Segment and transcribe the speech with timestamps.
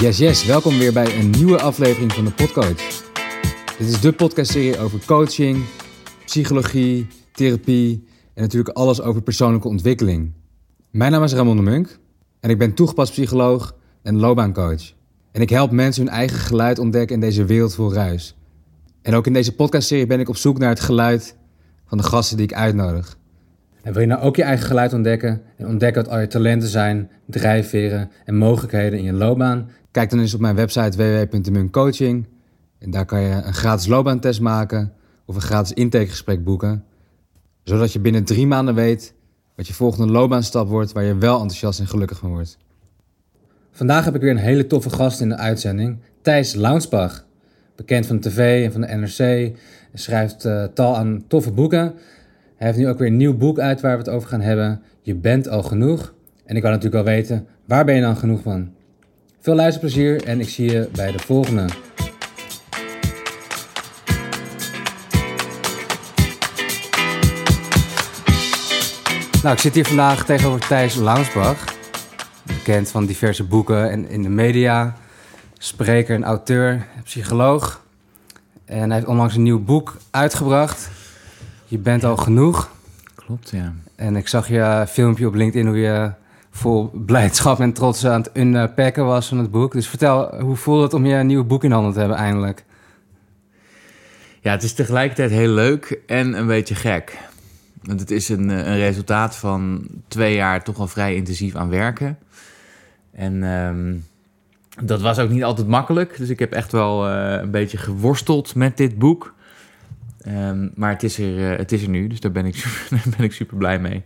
[0.00, 3.02] Yes, yes, welkom weer bij een nieuwe aflevering van de Podcoach.
[3.78, 5.64] Dit is de podcastserie over coaching,
[6.24, 8.04] psychologie, therapie
[8.34, 10.32] en natuurlijk alles over persoonlijke ontwikkeling.
[10.90, 11.98] Mijn naam is Ramon de Munk
[12.40, 14.92] en ik ben toegepast psycholoog en loopbaancoach.
[15.32, 18.36] En ik help mensen hun eigen geluid ontdekken in deze wereld vol ruis.
[19.02, 21.36] En ook in deze podcastserie ben ik op zoek naar het geluid
[21.86, 23.18] van de gasten die ik uitnodig.
[23.82, 26.68] En wil je nou ook je eigen geluid ontdekken en ontdekken wat al je talenten
[26.68, 29.70] zijn, drijfveren en mogelijkheden in je loopbaan?
[29.96, 32.26] Kijk dan eens op mijn website www.muncoaching.
[32.78, 34.92] En daar kan je een gratis loopbaantest maken
[35.26, 36.84] of een gratis intakegesprek boeken.
[37.62, 39.14] Zodat je binnen drie maanden weet
[39.54, 42.58] wat je volgende loopbaanstap wordt waar je wel enthousiast en gelukkig van wordt.
[43.70, 47.26] Vandaag heb ik weer een hele toffe gast in de uitzending, Thijs Launsbach.
[47.76, 49.16] Bekend van de tv en van de NRC.
[49.16, 49.54] Hij
[49.94, 51.94] schrijft uh, tal aan toffe boeken.
[52.56, 54.82] Hij heeft nu ook weer een nieuw boek uit waar we het over gaan hebben.
[55.02, 56.14] Je bent al genoeg.
[56.44, 58.74] En ik wil natuurlijk wel weten, waar ben je dan genoeg van?
[59.46, 61.68] Veel luisterplezier en ik zie je bij de volgende.
[69.42, 71.64] Nou, ik zit hier vandaag tegenover Thijs Launsbach.
[72.42, 74.96] Bekend van diverse boeken en in de media.
[75.58, 77.84] Spreker en auteur, psycholoog.
[78.64, 80.90] En hij heeft onlangs een nieuw boek uitgebracht.
[81.64, 82.70] Je bent al genoeg.
[83.14, 83.74] Klopt, ja.
[83.96, 86.10] En ik zag je filmpje op LinkedIn hoe je
[86.56, 89.72] vol blijdschap en trots aan het unpacken was van het boek.
[89.72, 92.64] Dus vertel, hoe voelt het om je een nieuw boek in handen te hebben eindelijk?
[94.40, 97.18] Ja, het is tegelijkertijd heel leuk en een beetje gek.
[97.82, 102.18] Want het is een, een resultaat van twee jaar toch al vrij intensief aan werken.
[103.12, 103.94] En ehm,
[104.86, 106.16] dat was ook niet altijd makkelijk.
[106.18, 109.34] Dus ik heb echt wel uh, een beetje geworsteld met dit boek.
[110.28, 112.86] Um, maar het is, er, uh, het is er nu, dus daar ben, ik super,
[113.04, 114.02] daar ben ik super blij mee.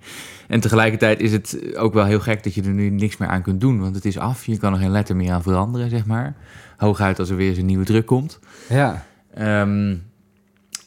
[0.48, 3.42] En tegelijkertijd is het ook wel heel gek dat je er nu niks meer aan
[3.42, 3.80] kunt doen.
[3.80, 6.36] Want het is af, je kan er geen letter meer aan veranderen, zeg maar.
[6.76, 8.38] Hooguit als er weer eens een nieuwe druk komt.
[8.68, 9.04] Ja.
[9.38, 10.02] Um,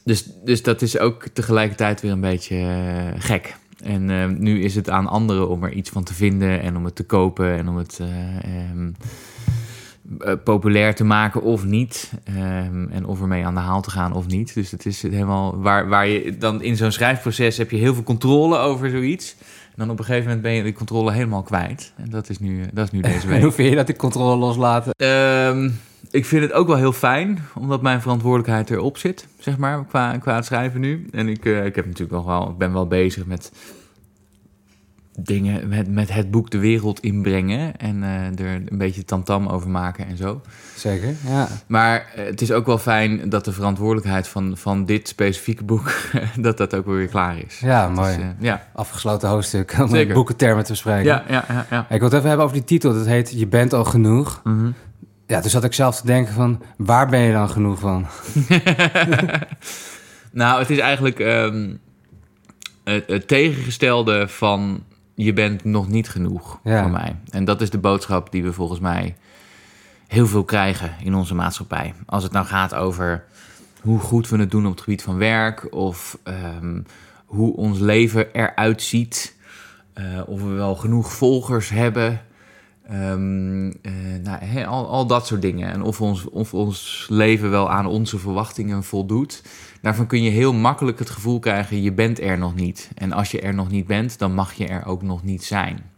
[0.04, 3.56] dus, dus dat is ook tegelijkertijd weer een beetje uh, gek.
[3.84, 6.86] En uh, nu is het aan anderen om er iets van te vinden en om
[6.86, 8.00] het te kopen en om het
[8.72, 8.96] um,
[10.44, 12.12] populair te maken of niet.
[12.30, 14.53] Um, en of ermee aan de haal te gaan of niet.
[14.53, 18.03] Dus het is helemaal waar, waar je dan in zo'n schrijfproces heb je heel veel
[18.03, 19.36] controle over zoiets.
[19.40, 21.94] En dan op een gegeven moment ben je de controle helemaal kwijt.
[21.96, 23.38] En dat is nu, dat is nu deze week.
[23.38, 24.94] En hoe vind je dat die controle loslaten?
[25.08, 25.80] Um,
[26.12, 30.18] ik vind het ook wel heel fijn, omdat mijn verantwoordelijkheid erop zit, zeg maar, qua,
[30.18, 31.08] qua het schrijven nu.
[31.12, 33.52] En ik, uh, ik heb natuurlijk nog wel, ik ben wel bezig met
[35.19, 39.69] dingen, met, met het boek de wereld inbrengen en uh, er een beetje tamtam over
[39.69, 40.41] maken en zo.
[40.75, 41.47] Zeker, ja.
[41.68, 45.91] Maar uh, het is ook wel fijn dat de verantwoordelijkheid van, van dit specifieke boek,
[46.40, 47.59] dat dat ook weer klaar is.
[47.59, 48.18] Ja, mooi.
[48.18, 48.68] Uh, ja.
[48.74, 50.13] Afgesloten hoofdstuk, om Zeker.
[50.13, 51.06] boekentermen te bespreken.
[51.06, 51.85] Ja, ja, ja, ja.
[51.90, 54.41] Ik wil het even hebben over die titel, dat heet Je bent al genoeg.
[54.44, 54.74] Mm -hmm.
[55.28, 58.07] Ja, dus zat ik zelf te denken van, waar ben je dan genoeg van?
[60.31, 61.80] nou, het is eigenlijk um,
[62.84, 64.84] het, het, tegengestelde van
[65.16, 66.81] je bent nog niet genoeg ja.
[66.81, 67.16] voor mij.
[67.29, 69.16] En dat is de boodschap die we volgens mij
[70.07, 71.94] heel veel krijgen in onze maatschappij.
[72.06, 73.24] Als het nou gaat over
[73.81, 75.74] hoe goed we het doen op het gebied van werk...
[75.74, 76.18] of
[76.57, 76.85] um,
[77.25, 79.35] hoe ons leven eruit ziet...
[79.97, 82.22] Uh, of we wel genoeg volgers hebben...
[82.91, 83.74] Um, uh,
[84.24, 85.72] nou, he, al, al, dat soort dingen.
[85.72, 89.44] En of ons, of ons leven wel aan onze verwachtingen voldoet.
[89.84, 92.90] Daarvan kun je heel makkelijk het gevoel krijgen: je bent er nog niet.
[92.96, 95.92] En als je er nog niet bent, dan mag je er ook nog niet zijn.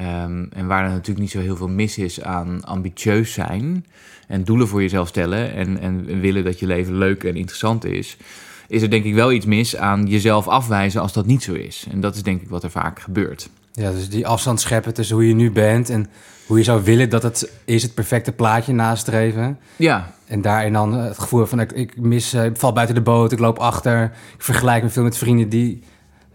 [0.00, 3.86] Um, en waar er natuurlijk niet zo heel veel mis is aan ambitieus zijn.
[4.28, 5.52] En doelen voor jezelf stellen.
[5.54, 8.16] En, en willen dat je leven leuk en interessant is.
[8.68, 11.86] Is er denk ik wel iets mis aan jezelf afwijzen als dat niet zo is.
[11.90, 13.48] En dat is denk ik wat er vaak gebeurt.
[13.72, 16.06] Ja, dus die afstand scheppen tussen hoe je nu bent en
[16.46, 19.58] hoe je zou willen dat het is het perfecte plaatje nastreven.
[19.76, 20.12] Ja.
[20.26, 23.38] En daarin dan het gevoel van ik, ik mis, ik val buiten de boot, ik
[23.38, 24.04] loop achter,
[24.34, 25.82] ik vergelijk me veel met vrienden die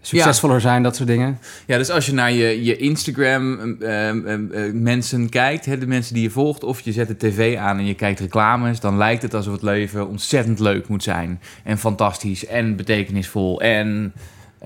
[0.00, 0.62] succesvoller ja.
[0.62, 1.38] zijn, dat soort dingen.
[1.66, 5.86] Ja, dus als je naar je, je Instagram uh, uh, uh, mensen kijkt, hè, de
[5.86, 8.96] mensen die je volgt, of je zet de tv aan en je kijkt reclames, dan
[8.96, 11.40] lijkt het alsof het leven ontzettend leuk moet zijn.
[11.64, 14.12] En fantastisch en betekenisvol en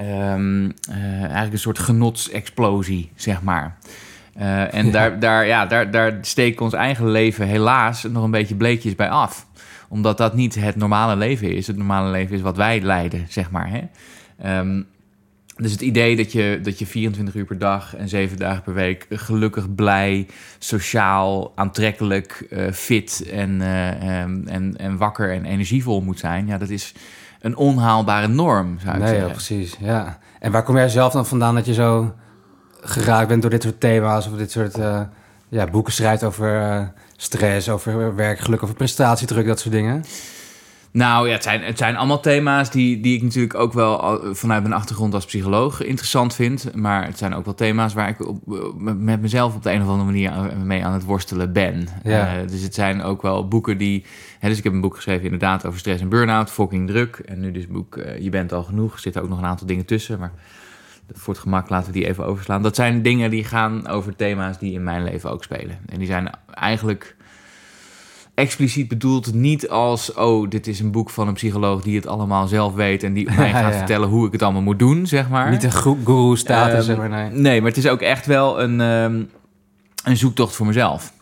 [0.00, 3.76] um, uh, eigenlijk een soort genotsexplosie, zeg maar.
[4.38, 4.92] Uh, en ja.
[4.92, 9.08] daar, daar, ja, daar, daar steekt ons eigen leven helaas nog een beetje bleekjes bij
[9.08, 9.46] af.
[9.88, 11.66] Omdat dat niet het normale leven is.
[11.66, 13.70] Het normale leven is wat wij leiden, zeg maar.
[13.70, 13.80] Hè?
[14.58, 14.86] Um,
[15.56, 18.74] dus het idee dat je, dat je 24 uur per dag en 7 dagen per
[18.74, 20.26] week gelukkig, blij,
[20.58, 26.58] sociaal, aantrekkelijk, uh, fit en, uh, um, en, en wakker en energievol moet zijn, ja,
[26.58, 26.94] dat is
[27.40, 29.26] een onhaalbare norm, zou ik nee, zeggen.
[29.26, 30.18] Ja, precies, ja.
[30.38, 32.14] En waar kom jij zelf dan vandaan dat je zo
[32.82, 35.00] geraakt bent door dit soort thema's of dit soort uh,
[35.48, 36.82] ja, boeken schrijft over uh,
[37.16, 40.04] stress, over werkgeluk, over prestatiedruk, dat soort dingen?
[40.92, 44.62] Nou ja, het zijn, het zijn allemaal thema's die, die ik natuurlijk ook wel vanuit
[44.62, 46.74] mijn achtergrond als psycholoog interessant vind.
[46.74, 48.40] Maar het zijn ook wel thema's waar ik op,
[48.78, 50.32] met mezelf op de een of andere manier
[50.64, 51.88] mee aan het worstelen ben.
[52.02, 52.36] Ja.
[52.36, 54.04] Uh, dus het zijn ook wel boeken die.
[54.38, 57.16] Hè, dus ik heb een boek geschreven inderdaad over stress en burn-out, fucking druk.
[57.16, 58.92] En nu dus boek uh, Je bent al genoeg.
[58.92, 60.18] Er zitten ook nog een aantal dingen tussen.
[60.18, 60.32] Maar
[61.10, 62.62] voor het gemak laten we die even overslaan.
[62.62, 65.78] Dat zijn dingen die gaan over thema's die in mijn leven ook spelen.
[65.86, 67.16] En die zijn eigenlijk
[68.34, 70.12] expliciet bedoeld niet als...
[70.12, 73.02] oh, dit is een boek van een psycholoog die het allemaal zelf weet...
[73.02, 75.50] en die mij gaat vertellen hoe ik het allemaal moet doen, zeg maar.
[75.50, 77.30] Niet een guru-status, um, zeg maar, nee.
[77.30, 79.30] Nee, maar het is ook echt wel een, um,
[80.04, 81.12] een zoektocht voor mezelf.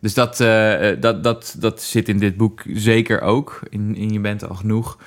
[0.00, 3.60] Dus dat, uh, dat, dat, dat zit in dit boek zeker ook.
[3.68, 4.98] In, in Je bent al genoeg.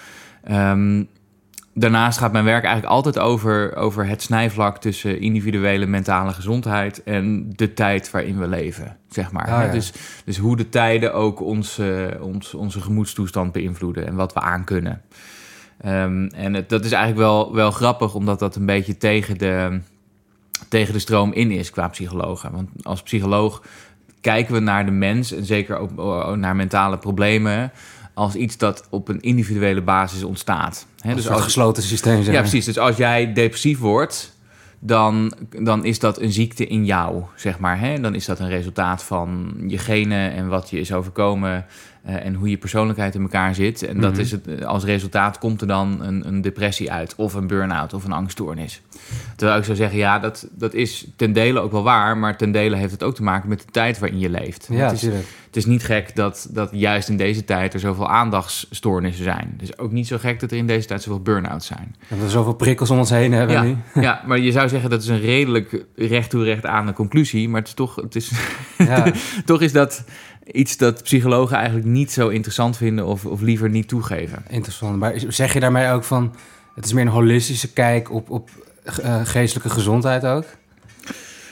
[0.51, 1.07] Um,
[1.73, 7.49] daarnaast gaat mijn werk eigenlijk altijd over, over het snijvlak tussen individuele mentale gezondheid en
[7.55, 9.47] de tijd waarin we leven, zeg maar.
[9.47, 9.93] Ah, dus,
[10.25, 15.01] dus hoe de tijden ook onze, ons, onze gemoedstoestand beïnvloeden en wat we aankunnen.
[15.85, 19.79] Um, en het, dat is eigenlijk wel, wel grappig, omdat dat een beetje tegen de,
[20.67, 22.51] tegen de stroom in is qua psychologen.
[22.51, 23.61] Want als psycholoog
[24.21, 27.71] kijken we naar de mens en zeker ook naar mentale problemen
[28.19, 30.85] als iets dat op een individuele basis ontstaat.
[30.99, 32.23] He, dus als een gesloten systeem.
[32.23, 32.65] Zeg Ja, precies.
[32.65, 34.37] Dus als jij depressief wordt,
[34.79, 37.79] dan, dan is dat een ziekte in jou, zeg maar.
[37.79, 37.99] Hè?
[37.99, 41.65] Dan is dat een resultaat van je genen en wat je is overkomen
[42.07, 43.83] uh, en hoe je persoonlijkheid in elkaar zit.
[43.83, 44.21] En dat mhm.
[44.21, 48.03] is het, als resultaat komt er dan een, een depressie uit, of een burn-out, of
[48.03, 48.81] een angststoornis.
[49.35, 52.51] Terwijl ik zou zeggen, ja, dat, dat is ten dele ook wel waar, maar ten
[52.51, 54.67] dele heeft het ook te maken met de tijd waarin je leeft.
[54.71, 58.09] Ja, het, is, het is niet gek dat, dat juist in deze tijd er zoveel
[58.09, 59.49] aandachtsstoornissen zijn.
[59.51, 61.95] Het is ook niet zo gek dat er in deze tijd zoveel burn-outs zijn.
[62.07, 63.77] Dat we zoveel prikkels om ons heen hebben ja, nu.
[64.01, 67.49] Ja, maar je zou zeggen dat is een redelijk recht toe recht aan de conclusie,
[67.49, 68.31] maar het is toch, het is,
[68.77, 69.11] ja.
[69.45, 70.03] toch is dat
[70.51, 74.43] iets dat psychologen eigenlijk niet zo interessant vinden of, of liever niet toegeven.
[74.49, 74.97] Interessant.
[74.97, 76.35] Maar zeg je daarmee ook van
[76.75, 78.49] het is meer een holistische kijk op, op
[79.03, 80.45] uh, geestelijke gezondheid ook?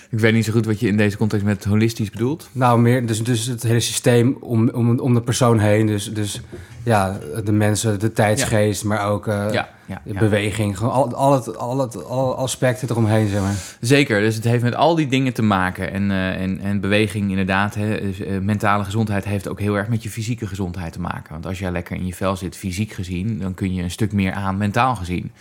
[0.09, 2.49] Ik weet niet zo goed wat je in deze context met holistisch bedoelt.
[2.51, 5.85] Nou, meer dus, dus het hele systeem om, om, om de persoon heen.
[5.87, 6.41] Dus, dus
[6.83, 10.77] ja, de mensen, de tijdsgeest, maar ook uh, ja, ja, de beweging.
[10.77, 13.55] Gewoon al, al, het, al, het, alle aspecten eromheen, zeg maar.
[13.79, 15.91] Zeker, dus het heeft met al die dingen te maken.
[15.91, 19.87] En, uh, en, en beweging inderdaad, hè, dus, uh, mentale gezondheid heeft ook heel erg
[19.87, 21.31] met je fysieke gezondheid te maken.
[21.31, 24.13] Want als jij lekker in je vel zit, fysiek gezien, dan kun je een stuk
[24.13, 25.31] meer aan mentaal gezien.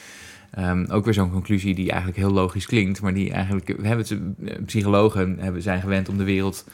[0.58, 4.06] Um, ook weer zo'n conclusie die eigenlijk heel logisch klinkt, maar die eigenlijk, we hebben
[4.08, 6.64] het, psychologen hebben, zijn gewend om de wereld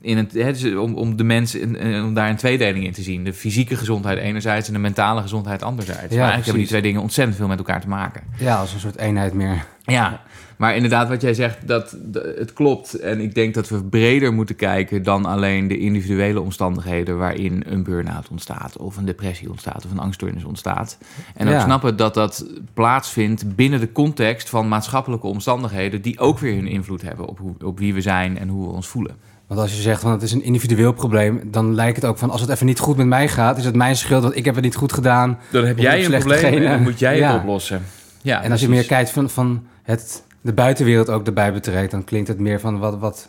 [0.00, 3.24] in het, dus om, om de mensen om daar een tweedeling in te zien.
[3.24, 6.00] De fysieke gezondheid enerzijds en de mentale gezondheid anderzijds.
[6.00, 8.22] Ja, maar eigenlijk hebben die twee dingen ontzettend veel met elkaar te maken.
[8.38, 9.64] Ja, als een soort eenheid meer.
[9.82, 10.22] Ja,
[10.56, 12.94] maar inderdaad, wat jij zegt, dat, het klopt.
[12.94, 17.82] En ik denk dat we breder moeten kijken dan alleen de individuele omstandigheden waarin een
[17.82, 20.98] burn-out ontstaat, of een depressie ontstaat, of een angststoornis ontstaat.
[21.34, 26.54] En ook snappen dat dat plaatsvindt binnen de context van maatschappelijke omstandigheden, die ook weer
[26.54, 29.16] hun invloed hebben op, hoe, op wie we zijn en hoe we ons voelen.
[29.46, 32.30] Want als je zegt van het is een individueel probleem, dan lijkt het ook van
[32.30, 34.54] als het even niet goed met mij gaat, is het mijn schuld dat ik heb
[34.54, 35.38] het niet goed gedaan.
[35.50, 37.82] Dan heb jij een probleem en dan moet jij het oplossen.
[38.22, 42.04] Ja, en als je meer kijkt van, van het de buitenwereld ook erbij betrekt, dan
[42.04, 43.28] klinkt het meer van wat, wat,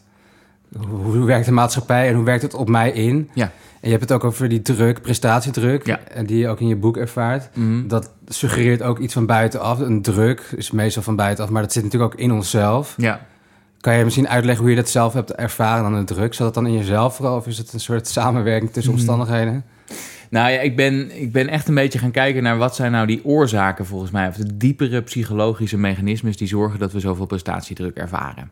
[0.88, 3.30] hoe, werkt de maatschappij en hoe werkt het op mij in?
[3.34, 3.44] Ja.
[3.82, 6.00] En je hebt het ook over die druk, prestatiedruk, ja.
[6.26, 7.50] die je ook in je boek ervaart.
[7.54, 7.88] Mhm.
[7.88, 9.80] Dat suggereert ook iets van buitenaf.
[9.80, 12.94] Een druk is meestal van buitenaf, maar dat zit natuurlijk ook in onszelf.
[12.98, 13.26] Ja.
[13.80, 16.34] Kan je misschien uitleggen hoe je dat zelf hebt ervaren dan een druk?
[16.34, 19.02] Zat dat dan in jezelf vooral of is het een soort samenwerking tussen mhm.
[19.02, 19.64] omstandigheden?
[20.36, 23.08] Nou ja, ik ben, ik ben echt een beetje gaan kijken naar wat zijn nou
[23.08, 27.98] die oorzaken volgens mij, of de diepere psychologische mechanismes die zorgen dat we zoveel prestatiedruk
[27.98, 28.52] ervaren.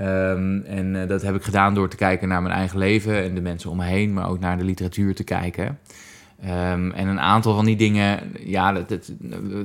[0.00, 3.34] Um, en uh, dat heb ik gedaan door te kijken naar mijn eigen leven en
[3.34, 5.78] de mensen om me heen, maar ook naar de literatuur te kijken.
[6.44, 9.12] Um, en een aantal van die dingen, ja, dat, dat,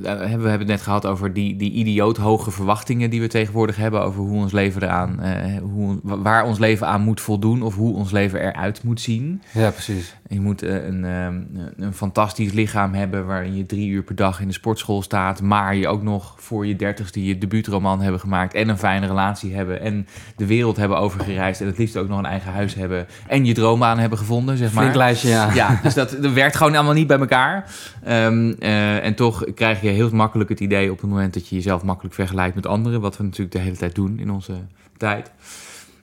[0.02, 4.02] we hebben het net gehad over die, die idioot hoge verwachtingen die we tegenwoordig hebben
[4.02, 7.96] over hoe ons leven eraan, uh, hoe, waar ons leven aan moet voldoen of hoe
[7.96, 9.42] ons leven eruit moet zien.
[9.54, 10.16] Ja, precies.
[10.28, 11.48] Je moet uh, een, um,
[11.78, 15.76] een fantastisch lichaam hebben waarin je drie uur per dag in de sportschool staat, maar
[15.76, 19.82] je ook nog voor je dertigste je debuutroman hebben gemaakt en een fijne relatie hebben
[19.82, 23.46] en de wereld hebben overgereisd en het liefst ook nog een eigen huis hebben en
[23.46, 24.84] je droombaan hebben gevonden, zeg maar.
[24.84, 25.54] Flink lijstje, ja.
[25.54, 27.72] Ja, dus dat, dat werkt gewoon allemaal niet bij elkaar.
[28.08, 31.56] Um, uh, en toch krijg je heel makkelijk het idee op het moment dat je
[31.56, 34.54] jezelf makkelijk vergelijkt met anderen, wat we natuurlijk de hele tijd doen in onze
[34.98, 35.32] tijd.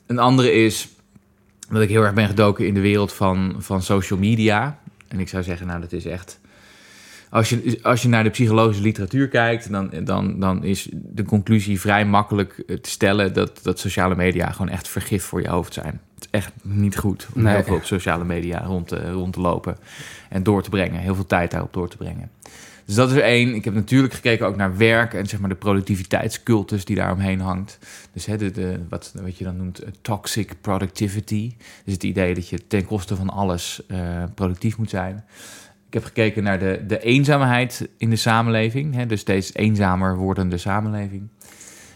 [0.06, 0.88] Een andere is
[1.70, 4.78] dat ik heel erg ben gedoken in de wereld van, van social media.
[5.08, 6.40] En ik zou zeggen, nou, dat is echt
[7.30, 11.80] als je, als je naar de psychologische literatuur kijkt, dan, dan, dan is de conclusie
[11.80, 15.72] vrij makkelijk eh, te stellen dat, dat sociale media gewoon echt vergif voor je hoofd
[15.72, 16.00] zijn.
[16.14, 17.54] Het is echt niet goed om Nee.
[17.54, 19.76] heel veel op sociale media rond te, rond te lopen
[20.28, 21.00] en door te brengen.
[21.00, 22.30] Heel veel tijd daarop door te brengen.
[22.84, 23.54] Dus dat is er één.
[23.54, 27.78] Ik heb natuurlijk gekeken ook naar werk en zeg maar de productiviteitscultus die daaromheen hangt.
[28.12, 31.54] Dus hè, de, de, wat, wat je dan noemt eh, toxic productivity.
[31.84, 35.24] Dus het idee dat je ten koste van alles eh, productief moet zijn.
[35.88, 38.94] Ik heb gekeken naar de, de eenzaamheid in de samenleving.
[38.94, 41.28] Hè, dus steeds eenzamer wordende samenleving.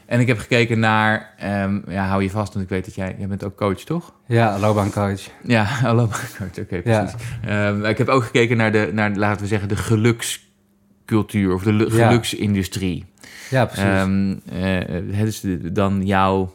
[0.07, 3.15] En ik heb gekeken naar, ehm, ja, hou je vast, want ik weet dat jij,
[3.19, 4.13] jij bent ook coach, toch?
[4.27, 5.21] Ja, loopbaancoach.
[5.43, 6.07] Ja, hallo,
[6.39, 7.15] coach, oké, precies.
[7.45, 11.73] Ehm, ik heb ook gekeken naar de, naar, laten we zeggen, de gelukscultuur of de
[11.73, 12.07] lu- Ja.
[12.09, 13.05] geluksindustrie.
[13.51, 13.85] Ja, precies.
[13.85, 14.79] Eh,
[15.17, 16.55] het is de- dan jouw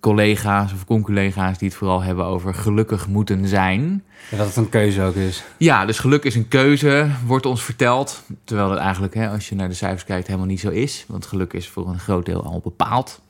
[0.00, 4.04] collega's of conculega's die het vooral hebben over gelukkig moeten zijn.
[4.30, 5.44] Ja, dat het een keuze ook is.
[5.56, 8.22] Ja, dus geluk is een keuze, wordt ons verteld.
[8.44, 11.04] Terwijl dat eigenlijk, hè, als je naar de cijfers kijkt, helemaal niet zo is.
[11.08, 13.20] Want geluk is voor een groot deel al bepaald.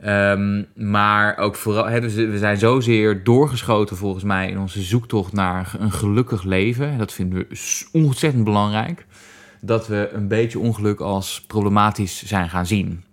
[0.00, 5.32] Ehm, maar ook vooral, hè, dus we zijn zozeer doorgeschoten volgens mij in onze zoektocht
[5.32, 6.98] naar een gelukkig leven.
[6.98, 7.56] Dat vinden we
[7.92, 9.06] ontzettend belangrijk.
[9.60, 13.04] Dat we een beetje ongeluk als problematisch zijn gaan zien.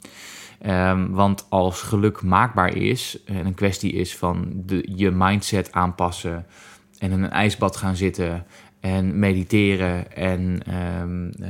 [0.62, 6.46] Ehm, want als geluk maakbaar is en een kwestie is van de, je mindset aanpassen
[7.00, 8.46] en in een ijsbad gaan zitten
[8.80, 11.50] en mediteren en ehm, eh,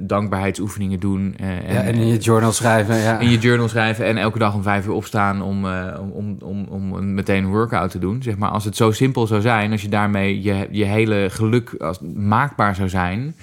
[0.00, 1.34] dankbaarheidsoefeningen doen.
[1.38, 2.96] eh, en, ja, en in je journal schrijven.
[2.96, 3.18] Ja.
[3.18, 6.36] in je journal schrijven en elke dag om vijf uur opstaan om, eh, om, om,
[6.40, 8.22] om, om een- meteen een workout te doen.
[8.22, 11.74] Zeg maar, als het zo simpel zou zijn, als je daarmee je, je hele geluk
[11.78, 13.34] als, maakbaar zou zijn,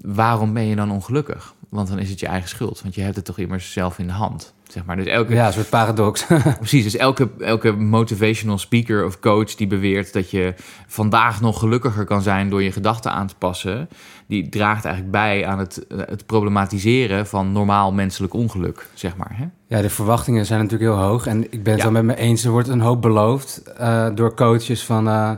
[0.00, 1.53] waarom ben je dan ongelukkig?
[1.74, 4.06] Want dan is het je eigen schuld, want je hebt het toch immers zelf in
[4.06, 4.54] de hand.
[4.68, 4.96] Zeg maar.
[4.96, 6.26] Dus elke, ja, een soort paradox.
[6.58, 10.54] Precies, dus elke, elke motivational speaker of coach die beweert dat je
[10.86, 13.88] vandaag nog gelukkiger kan zijn door je gedachten aan te passen,
[14.26, 19.30] die draagt eigenlijk bij aan het, het problematiseren van normaal menselijk ongeluk, zeg maar.
[19.36, 19.44] Hè?
[19.76, 21.26] Ja, de verwachtingen zijn natuurlijk heel hoog.
[21.26, 21.92] En ik ben het Ja.
[21.92, 22.44] wel met me eens.
[22.44, 25.08] Er wordt een hoop beloofd eh, door coaches van...
[25.08, 25.30] eh,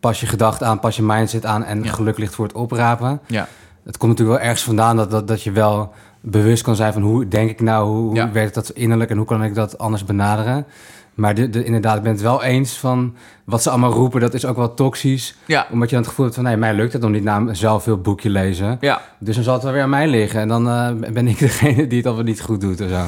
[0.00, 1.64] pas je gedachten aan, pas je mindset aan...
[1.64, 1.92] en Ja.
[1.92, 3.20] geluk ligt voor het oprapen.
[3.26, 3.48] Ja.
[3.88, 7.02] Het komt natuurlijk wel ergens vandaan dat, dat, dat je wel bewust kan zijn van...
[7.02, 9.10] hoe denk ik nou, hoe, werkt dat innerlijk...
[9.10, 10.66] en hoe kan ik dat anders benaderen.
[11.14, 13.14] Maar de, de, inderdaad, ik ben het wel eens van...
[13.44, 15.36] wat ze allemaal roepen, dat is ook wel toxisch.
[15.46, 15.66] Ja.
[15.70, 16.46] Omdat je dan het gevoel hebt van...
[16.46, 18.76] nee, mij lukt het nog niet na zelf veel boekje lezen.
[18.80, 20.40] Ja, Dus dan zal het wel weer aan mij liggen.
[20.40, 23.04] En dan eh, ben ik degene die het al wel niet goed doet of zo.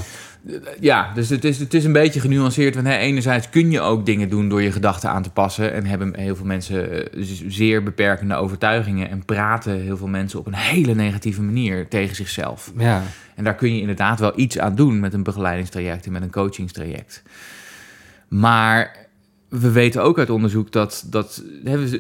[0.81, 2.75] Ja dus het is, het is een beetje genuanceerd.
[2.75, 5.73] Want hè, enerzijds kun je ook dingen doen door je gedachten aan te passen.
[5.73, 9.11] En hebben heel veel mensen eh, zeer beperkende overtuigingen.
[9.11, 12.73] En praten heel veel mensen op een hele negatieve manier tegen zichzelf.
[12.77, 13.03] Ja.
[13.35, 16.31] En daar kun je inderdaad wel iets aan doen met een begeleidingstraject en met een
[16.31, 17.23] coachingstraject.
[18.29, 19.09] Maar
[19.51, 21.43] we weten ook uit onderzoek dat, dat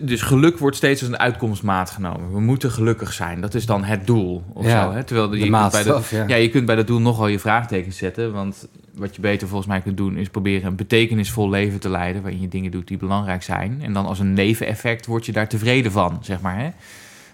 [0.02, 2.32] dus geluk wordt steeds als een uitkomstmaat genomen.
[2.32, 3.40] We moeten gelukkig zijn.
[3.40, 4.44] Dat is dan het doel.
[4.52, 5.04] Of Ja, zo, hè?
[5.04, 6.24] Terwijl je kunt bij ja.
[6.26, 8.32] ja, je kunt bij dat doel nogal je vraagtekens zetten.
[8.32, 12.22] Want wat je beter volgens mij kunt doen, is proberen een betekenisvol leven te leiden.
[12.22, 13.78] Waarin je dingen doet die belangrijk zijn.
[13.82, 16.58] En dan als een neveneffect word je daar tevreden van, zeg maar.
[16.58, 16.70] Hè?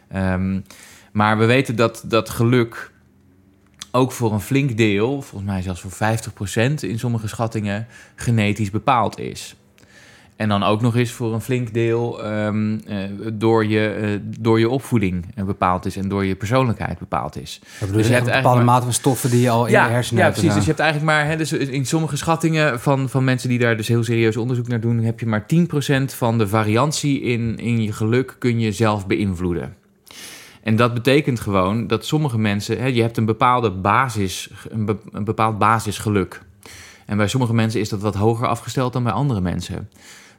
[0.08, 0.60] Ehm,
[1.12, 2.92] maar we weten dat, dat geluk
[3.90, 9.18] ook voor een flink deel, volgens mij zelfs voor 50% in sommige schattingen, genetisch bepaald
[9.18, 9.56] is.
[10.36, 12.96] En dan ook nog eens voor een flink deel ehm, eh,
[13.32, 17.60] door, je, eh, door je opvoeding eh, bepaald is en door je persoonlijkheid bepaald is.
[17.80, 20.18] Dus je je hebt een bepaalde mate van stoffen die je al in je hersenen
[20.22, 20.40] ja, hebt.
[20.40, 20.50] precies.
[20.50, 23.58] en Dus je hebt eigenlijk maar, hè, dus in sommige schattingen van, van mensen die
[23.58, 27.58] daar dus heel serieus onderzoek naar doen, heb je maar 10% van de variantie in,
[27.58, 29.74] in je geluk kun je zelf beïnvloeden.
[30.62, 34.96] En dat betekent gewoon dat sommige mensen, hè, je hebt een bepaalde basis, een, be-
[35.12, 36.42] een bepaald basisgeluk.
[37.06, 39.88] En bij sommige mensen is dat wat hoger afgesteld dan bij andere mensen.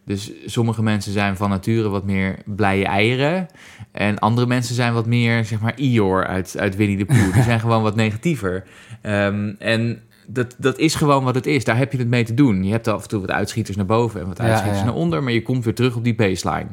[0.07, 3.47] Dus sommige mensen zijn van nature wat meer blije eieren.
[3.91, 7.33] En andere mensen zijn wat meer, zeg maar, Ior uit, uit Winnie de Pooh.
[7.33, 8.63] Die zijn gewoon wat negatiever.
[9.01, 11.63] Ehm, en dat, dat is gewoon wat het is.
[11.63, 12.63] Daar heb je het mee te doen.
[12.63, 14.85] Je hebt af en toe wat uitschieters naar boven en wat Ja, uitschieters ja.
[14.85, 15.23] naar onder.
[15.23, 16.69] Maar je komt weer terug op die baseline.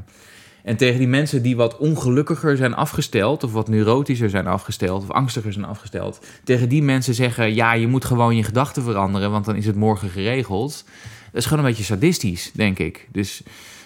[0.63, 5.11] En tegen die mensen die wat ongelukkiger zijn afgesteld, of wat neurotischer zijn afgesteld, of
[5.11, 9.45] angstiger zijn afgesteld, tegen die mensen zeggen: ja, je moet gewoon je gedachten veranderen, want
[9.45, 10.85] dan is het morgen geregeld.
[11.35, 13.09] Is gewoon een beetje sadistisch, denk ik.
[13.13, 13.43] Dus,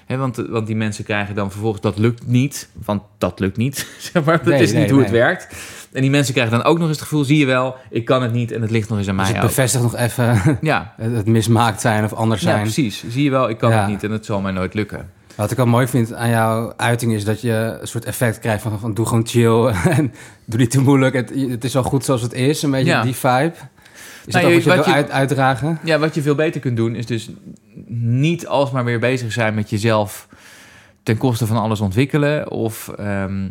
[0.07, 3.87] hè, want, want die mensen krijgen dan vervolgens: dat lukt niet, want dat lukt niet.
[4.12, 5.57] zeg maar, dat Nee, is niet nee, hoe het werkt.
[5.93, 8.23] En die mensen krijgen dan ook nog eens het gevoel: zie je wel, ik kan
[8.23, 9.35] het niet en het ligt nog eens aan Dus mij.
[9.35, 9.49] het ook.
[9.49, 10.95] bevestigt nog even Ja.
[10.97, 12.62] het mismaakt zijn of anders ja, zijn.
[12.62, 13.05] precies.
[13.09, 13.78] Zie je wel, ik kan Ja.
[13.81, 15.11] het niet en het zal mij nooit lukken.
[15.35, 18.62] Wat ik al mooi vind aan jouw uiting is dat je een soort effect krijgt
[18.62, 19.64] van, van doe gewoon chill
[19.97, 20.12] en
[20.45, 21.14] doe niet te moeilijk.
[21.14, 23.02] Het, het is al goed zoals het is, een beetje Ja.
[23.02, 23.52] die vibe.
[24.28, 25.78] Is Nou, dat je- wat je uit, uitdragen?
[25.85, 27.30] Ja, wat je veel beter kunt doen is dus
[27.97, 30.28] niet alsmaar weer bezig zijn met jezelf
[31.02, 32.50] ten koste van alles ontwikkelen.
[32.50, 33.49] Of, ehm,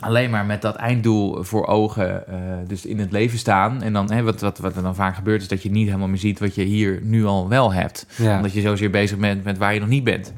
[0.00, 3.82] alleen maar met dat einddoel voor ogen, eh, dus in het leven staan.
[3.82, 6.08] En dan, hè, wat, wat, wat er dan vaak gebeurt, is dat je niet helemaal
[6.08, 8.06] meer ziet wat je hier nu al wel hebt.
[8.16, 8.36] Ja.
[8.36, 10.32] Omdat je zozeer bezig bent met waar je nog niet bent.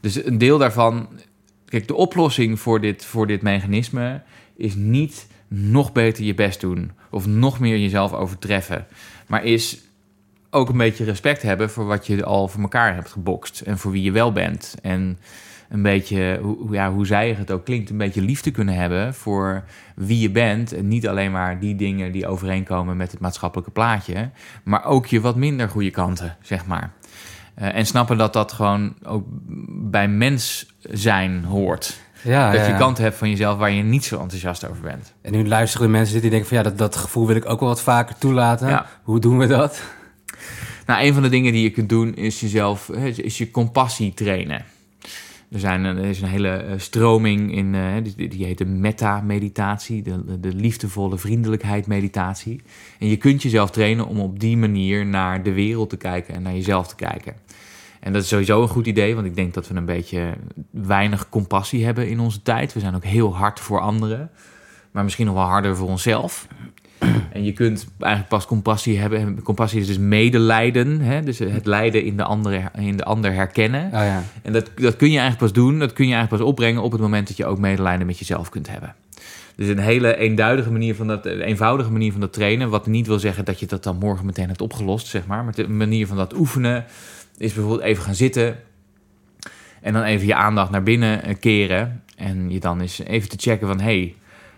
[0.00, 1.08] Dus een deel daarvan,
[1.64, 4.20] kijk, de oplossing voor dit, voor dit mechanisme
[4.56, 8.86] is niet nog beter je best doen of nog meer jezelf overtreffen,
[9.26, 9.78] maar is
[10.50, 13.90] ook een beetje respect hebben voor wat je al voor elkaar hebt gebokst en voor
[13.90, 14.74] wie je wel bent.
[14.82, 15.18] En
[15.68, 19.64] een beetje, hoe, ja, hoe zijig het ook klinkt, een beetje liefde kunnen hebben voor
[19.94, 20.72] wie je bent.
[20.72, 24.30] En niet alleen maar die dingen die overeenkomen met het maatschappelijke plaatje,
[24.62, 26.92] maar ook je wat minder goede kanten, zeg maar.
[27.54, 29.24] Eh, en snappen dat dat gewoon ook
[29.90, 32.00] bij mens zijn hoort.
[32.22, 32.78] Ja, dat je ja.
[32.78, 35.12] kanten hebt van jezelf waar je niet zo enthousiast over bent.
[35.22, 37.48] En nu luisteren de mensen dit die denken van ja, dat, dat gevoel wil ik
[37.48, 38.84] ook wel wat vaker toelaten.
[39.02, 39.82] Hoe doen we dat?
[40.86, 44.64] Nou, een van de dingen die je kunt doen is jezelf, is je compassie trainen.
[45.50, 50.02] Er, zijn, er is een hele eh, stroming in, eh, die, die heet de metta-meditatie,
[50.02, 52.60] de, de, de liefdevolle vriendelijkheid-meditatie.
[52.98, 56.42] En je kunt jezelf trainen om op die manier naar de wereld te kijken en
[56.42, 57.34] naar jezelf te kijken.
[58.00, 60.34] En dat is sowieso een goed idee, want ik denk dat we een beetje
[60.70, 62.72] weinig compassie hebben in onze tijd.
[62.72, 64.30] We zijn ook heel hard voor anderen,
[64.90, 66.46] maar misschien nog wel harder voor onszelf.
[67.32, 69.18] En je kunt eigenlijk pas compassie hebben.
[69.18, 71.00] En Compassie is dus medelijden.
[71.00, 71.22] Hè?
[71.22, 73.84] Dus het lijden in de, andere, in de ander herkennen.
[73.84, 74.22] Oh ja.
[74.42, 75.78] En dat, dat kun je eigenlijk pas doen.
[75.78, 78.48] Dat kun je eigenlijk pas opbrengen op het moment dat je ook medelijden met jezelf
[78.48, 78.94] kunt hebben.
[79.56, 82.70] Dus een hele eenduidige manier van dat, een eenvoudige manier van dat trainen.
[82.70, 85.44] Wat niet wil zeggen dat je dat dan morgen meteen hebt opgelost, zeg maar.
[85.44, 86.84] Maar de manier van dat oefenen
[87.40, 88.58] is bijvoorbeeld even gaan zitten.
[89.80, 92.02] En dan even je aandacht naar binnen eh, keren.
[92.16, 93.80] En je dan eens even te checken van...
[93.80, 94.14] Hey,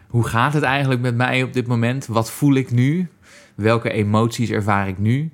[0.08, 2.06] hoe gaat het eigenlijk met mij op dit moment?
[2.06, 3.08] Wat voel ik nu?
[3.54, 5.32] Welke emoties ervaar ik nu?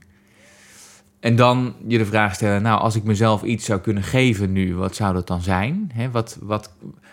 [1.21, 4.75] En dan je de vraag stellen, nou, als ik mezelf iets zou kunnen geven nu,
[4.75, 5.91] wat zou dat dan zijn?
[5.95, 6.73] Hè, wat, wat,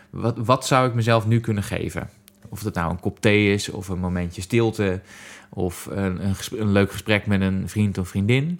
[0.10, 2.10] wat, wat zou ik mezelf nu kunnen geven?
[2.50, 5.01] Of dat nou een kop thee is, of een momentje stilte,
[5.50, 8.60] of een, een, een leuk gesprek met een vriend of vriendin.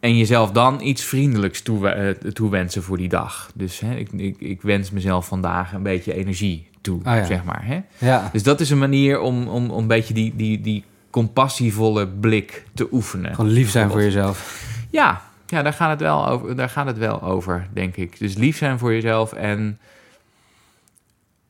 [0.00, 3.50] En jezelf dan iets vriendelijks toe, eh, toewensen voor die dag.
[3.54, 7.24] Dus hè, ik, ik, ik wens mezelf vandaag een beetje energie toe, ja.
[7.24, 7.66] zeg maar.
[7.66, 7.80] Hè?
[7.98, 8.28] Ja.
[8.32, 12.64] Dus dat is een manier om, om, om een beetje die, die, die compassievolle blik
[12.74, 13.34] te oefenen.
[13.34, 14.64] Gewoon lief zijn voor jezelf.
[14.90, 18.18] Ja, ja daar, gaat het wel over, daar gaat het wel over, denk ik.
[18.18, 19.78] Dus lief zijn voor jezelf en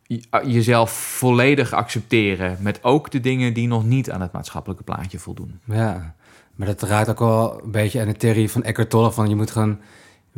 [0.07, 2.57] je- jezelf volledig accepteren.
[2.61, 5.61] Met ook de dingen die nog niet aan het maatschappelijke plaatje voldoen.
[5.65, 6.15] Ja.
[6.61, 9.13] Maar dat raakt ook wel een beetje aan de theorie van Eckhart Tolle.
[9.13, 9.79] Van je moet gewoon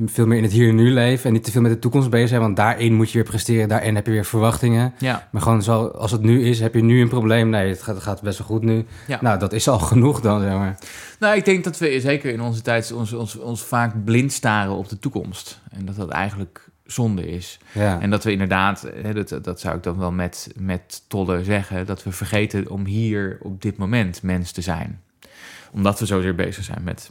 [0.07, 1.27] veel meer in het hier en nu leven.
[1.27, 2.41] En niet te veel met de toekomst bezig zijn.
[2.41, 3.69] Want daarin moet je weer presteren.
[3.69, 4.95] Daarin heb je weer verwachtingen.
[4.99, 7.49] Ja, Maar gewoon zo, als het nu is, heb je nu een probleem.
[7.49, 8.85] Nee, het gaat, het gaat best wel goed nu.
[9.07, 9.19] Ja.
[9.21, 10.79] Nou, dat is al genoeg dan, zeg maar.
[11.19, 14.73] nou ik denk dat we zeker in onze tijd ons, ons, ons vaak blind staren
[14.73, 15.61] op de toekomst.
[15.71, 17.59] En dat dat eigenlijk zonde is.
[17.73, 18.01] Ja.
[18.01, 21.87] En dat we inderdaad, hè, dat, dat zou ik dan wel met, met Tolle zeggen,
[21.87, 25.01] dat we vergeten om hier op dit moment mens te zijn.
[25.73, 27.11] Omdat we zozeer bezig zijn met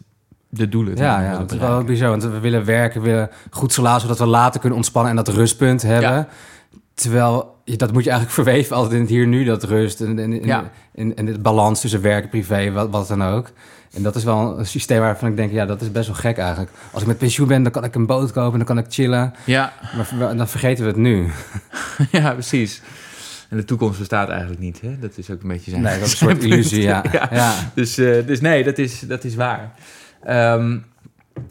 [0.50, 0.98] de doelen.
[0.98, 2.10] Ja, ja, dat is wel bizar.
[2.10, 5.28] Want we willen werken, we willen goed salaris, zodat we later kunnen ontspannen en dat
[5.28, 6.12] rustpunt hebben.
[6.12, 6.28] Ja.
[6.94, 10.02] Terwijl, dat moet je eigenlijk verweven altijd in het hier nu, dat rust.
[10.02, 10.70] En, en, Ja.
[10.96, 13.52] en, en de balans tussen werk en privé, wat, wat dan ook.
[13.94, 16.38] En dat is wel een systeem waarvan ik denk, ja, dat is best wel gek
[16.38, 16.72] eigenlijk.
[16.92, 19.34] Als ik met pensioen ben, dan kan ik een boot kopen, dan kan ik chillen.
[19.46, 19.74] Ja,
[20.20, 21.28] Maar dan vergeten we het nu.
[22.12, 22.82] ja, precies.
[23.52, 24.82] En de toekomst bestaat eigenlijk niet.
[24.82, 25.00] Hè?
[25.00, 25.82] Dat is ook een beetje zijn.
[25.84, 27.04] Nee, dat is een soort illusie, ja.
[27.32, 27.72] ja.
[27.76, 29.74] Dus, eh, dus nee, dat is, dat is waar.
[30.24, 30.78] Ehm,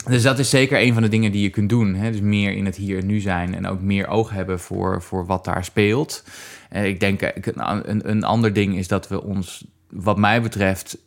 [0.08, 1.94] dus dat is zeker een van de dingen die je kunt doen.
[1.94, 2.10] Hè?
[2.10, 5.26] Dus meer in het hier en nu zijn en ook meer oog hebben voor, voor
[5.26, 6.24] wat daar speelt.
[6.68, 10.42] En ik denk, eh, ik- een, een ander ding is dat we ons, wat mij
[10.42, 10.98] betreft,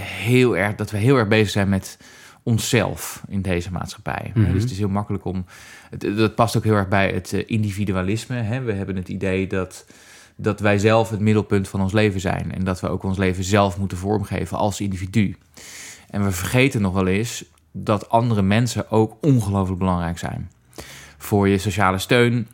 [0.00, 1.98] heel erg, dat we heel erg bezig zijn met
[2.42, 4.30] onszelf in deze maatschappij.
[4.34, 4.52] Mhm.
[4.52, 5.44] Dus het is heel makkelijk om.
[5.90, 8.36] Het, dat past ook heel erg bij het eh, individualisme.
[8.36, 8.60] Hè?
[8.60, 9.86] We hebben het idee dat,
[10.40, 12.54] dat wij zelf het middelpunt van ons leven zijn.
[12.54, 15.36] En dat we ook ons leven zelf moeten vormgeven als individu.
[16.10, 20.50] En we vergeten nog wel eens dat andere mensen ook ongelooflijk belangrijk zijn.
[21.18, 22.48] Voor je sociale steun,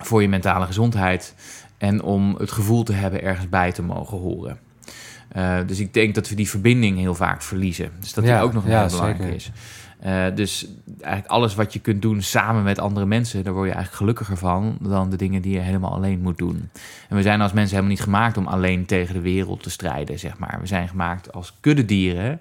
[0.00, 1.34] voor je mentale gezondheid
[1.78, 4.58] en om het gevoel te hebben ergens bij te mogen horen.
[5.28, 7.90] Eh, dus ik denk dat we die verbinding heel vaak verliezen.
[8.00, 9.34] Dus dat die Ja, ook nog ja, heel belangrijk zeker.
[9.34, 9.50] is.
[10.00, 10.66] Eh, dus
[11.00, 14.36] eigenlijk alles wat je kunt doen samen met andere mensen, daar word je eigenlijk gelukkiger
[14.36, 16.70] van dan de dingen die je helemaal alleen moet doen.
[17.08, 20.18] En we zijn als mensen helemaal niet gemaakt om alleen tegen de wereld te strijden,
[20.18, 20.58] zeg maar.
[20.60, 22.40] We zijn gemaakt als kuddedieren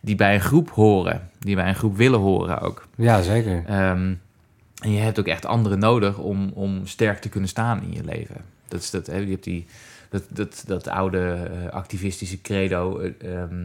[0.00, 2.86] die bij een groep horen, die bij een groep willen horen ook.
[2.94, 3.62] ja, zeker.
[3.66, 4.14] Ehm,
[4.82, 8.04] en je hebt ook echt anderen nodig om, om sterk te kunnen staan in je
[8.04, 8.36] leven.
[8.68, 9.66] Dat is dat, hè, je hebt die,
[10.10, 12.98] dat, dat, dat oude eh, activistische credo.
[12.98, 13.64] eh, ehm,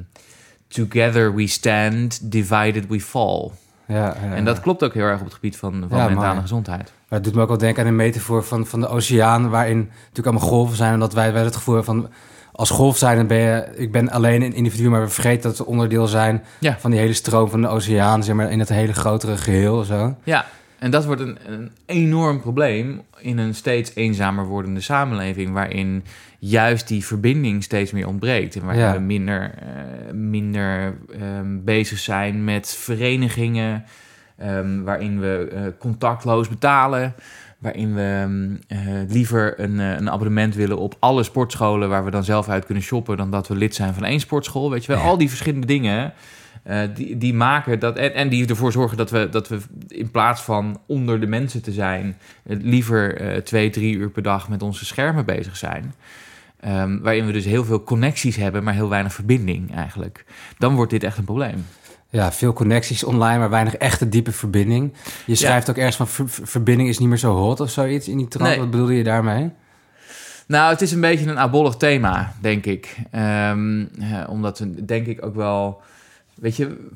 [0.67, 3.49] Together we stand, divided we fall.
[3.87, 6.41] Ja, ja, En dat klopt ook heel erg op het gebied van, van Ja, mentale
[6.41, 6.83] gezondheid.
[7.09, 9.77] Maar het doet me ook wel denken aan een metafoor van, van de oceaan, waarin
[9.99, 10.93] natuurlijk allemaal golven zijn.
[10.93, 12.11] En dat wij, wij het gevoel hebben van,
[12.51, 15.57] als golf zijn, dan ben je, ik ben alleen een individu, maar we vergeten dat
[15.57, 16.77] we onderdeel zijn Ja.
[16.79, 19.83] van die hele stroom van de oceaan, zeg maar, in het hele grotere geheel.
[19.83, 20.15] Zo.
[20.23, 20.45] Ja,
[20.79, 26.03] en dat wordt een, een enorm probleem in een steeds eenzamer wordende samenleving, waarin
[26.39, 28.55] juist die verbinding steeds meer ontbreekt.
[28.55, 28.93] En waarin Ja.
[28.93, 33.83] we minder, eh, minder ehm, bezig zijn met verenigingen,
[34.37, 37.13] ehm, waarin we eh, contactloos betalen.
[37.57, 42.23] Waarin we ehm, eh, liever een, een abonnement willen op alle sportscholen waar we dan
[42.23, 44.71] zelf uit kunnen shoppen, dan dat we lid zijn van één sportschool.
[44.71, 45.07] Weet je wel, Ja.
[45.07, 46.13] al die verschillende dingen.
[46.65, 47.97] Eh, die, die maken dat.
[47.97, 51.61] En, en die ervoor zorgen dat we, dat we in plaats van onder de mensen
[51.61, 55.93] te zijn, liever eh, twee, drie uur per dag met onze schermen bezig zijn.
[56.59, 60.25] Ehm, waarin we dus heel veel connecties hebben, maar heel weinig verbinding eigenlijk.
[60.57, 61.65] Dan wordt dit echt een probleem.
[62.09, 64.93] Ja, veel connecties online, maar weinig echte diepe verbinding.
[65.25, 68.07] Je schrijft ook ergens van, ver- ver- verbinding is niet meer zo hot of zoiets
[68.07, 68.49] in die trant.
[68.49, 68.59] Nee.
[68.59, 69.49] Wat bedoelde je daarmee?
[70.47, 72.95] Nou, het is een beetje een abollig thema, denk ik.
[73.11, 75.81] Ehm, eh, omdat we, denk ik, ook wel...
[76.35, 76.87] Weet je...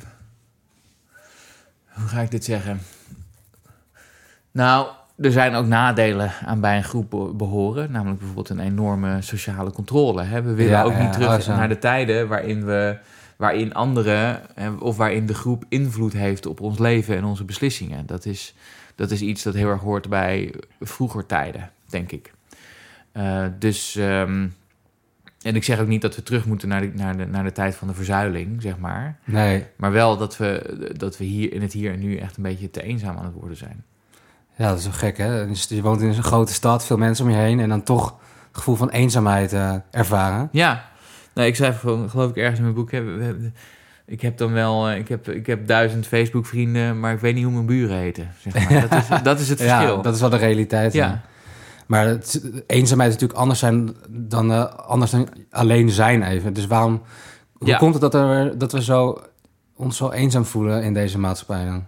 [1.88, 2.80] Hoe ga ik dit zeggen?
[4.52, 7.92] Nou, er zijn ook nadelen aan bij een groep be- behoren.
[7.92, 10.24] Namelijk bijvoorbeeld een enorme sociale controle.
[10.24, 10.42] Hè?
[10.42, 12.98] We willen Ja, ook ja, niet terug naar de tijden waarin we...
[13.36, 14.42] Waarin anderen,
[14.80, 18.06] of waarin de groep invloed heeft op ons leven en onze beslissingen.
[18.06, 18.54] Dat is,
[18.96, 22.34] dat is iets dat heel erg hoort bij vroeger tijden, denk ik.
[23.12, 24.48] Eh, dus, ehm,
[25.42, 27.52] en ik zeg ook niet dat we terug moeten naar de, naar, de, naar de
[27.52, 29.18] tijd van de verzuiling, zeg maar.
[29.24, 29.66] Nee.
[29.76, 32.70] Maar wel dat we, dat we hier in het hier en nu echt een beetje
[32.72, 33.84] te eenzaam aan het worden zijn.
[34.56, 35.40] Ja, dat is zo gek, hè?
[35.68, 37.60] Je woont in een grote stad, veel mensen om je heen...
[37.60, 38.06] en dan toch
[38.48, 40.50] het gevoel van eenzaamheid eh, ervaren.
[40.52, 40.86] Ja,
[41.34, 42.92] nou, ik schrijf gewoon, geloof ik, ergens in mijn boek.
[42.92, 43.52] Hè, we- we-
[44.06, 47.44] ik heb dan wel, eh, ik heb, ik heb duizend Facebook-vrienden, maar ik weet niet
[47.44, 48.28] hoe mijn buren heten.
[48.40, 48.82] Zeg maar.
[48.90, 49.96] dat, is, dat is het verschil.
[49.96, 50.94] Ja, dat is wel de realiteit.
[50.94, 51.06] ja.
[51.06, 51.22] ja.
[51.90, 56.54] Maar het, eenzaamheid is natuurlijk anders, zijn dan, eh, anders dan alleen zijn even.
[56.54, 57.02] Dus waarom...
[57.54, 57.78] Hoe Ja.
[57.78, 59.22] komt het dat, er, dat we zo,
[59.76, 61.86] ons zo eenzaam voelen in deze maatschappij dan?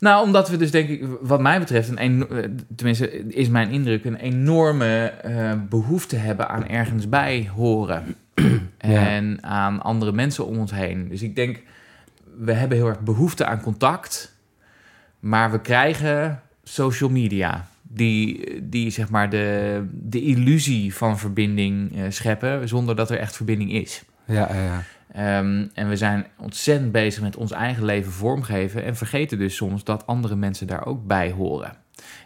[0.00, 3.70] Nou, omdat we dus denk ik, wat mij betreft, een eno- eh, tenminste is mijn
[3.70, 8.04] indruk, een enorme eh, behoefte hebben aan ergens bij horen.
[8.78, 9.06] Ja.
[9.08, 11.08] En aan andere mensen om ons heen.
[11.08, 11.62] Dus ik denk,
[12.38, 14.32] we hebben heel erg behoefte aan contact,
[15.20, 17.66] maar we krijgen social media.
[17.88, 23.36] Die, die zeg maar de, de illusie van verbinding eh, scheppen, zonder dat er echt
[23.36, 24.02] verbinding is.
[24.24, 24.82] Ja, ja, ja.
[25.12, 29.84] Ehm, en we zijn ontzettend bezig met ons eigen leven vormgeven en vergeten dus soms
[29.84, 31.72] dat andere mensen daar ook bij horen.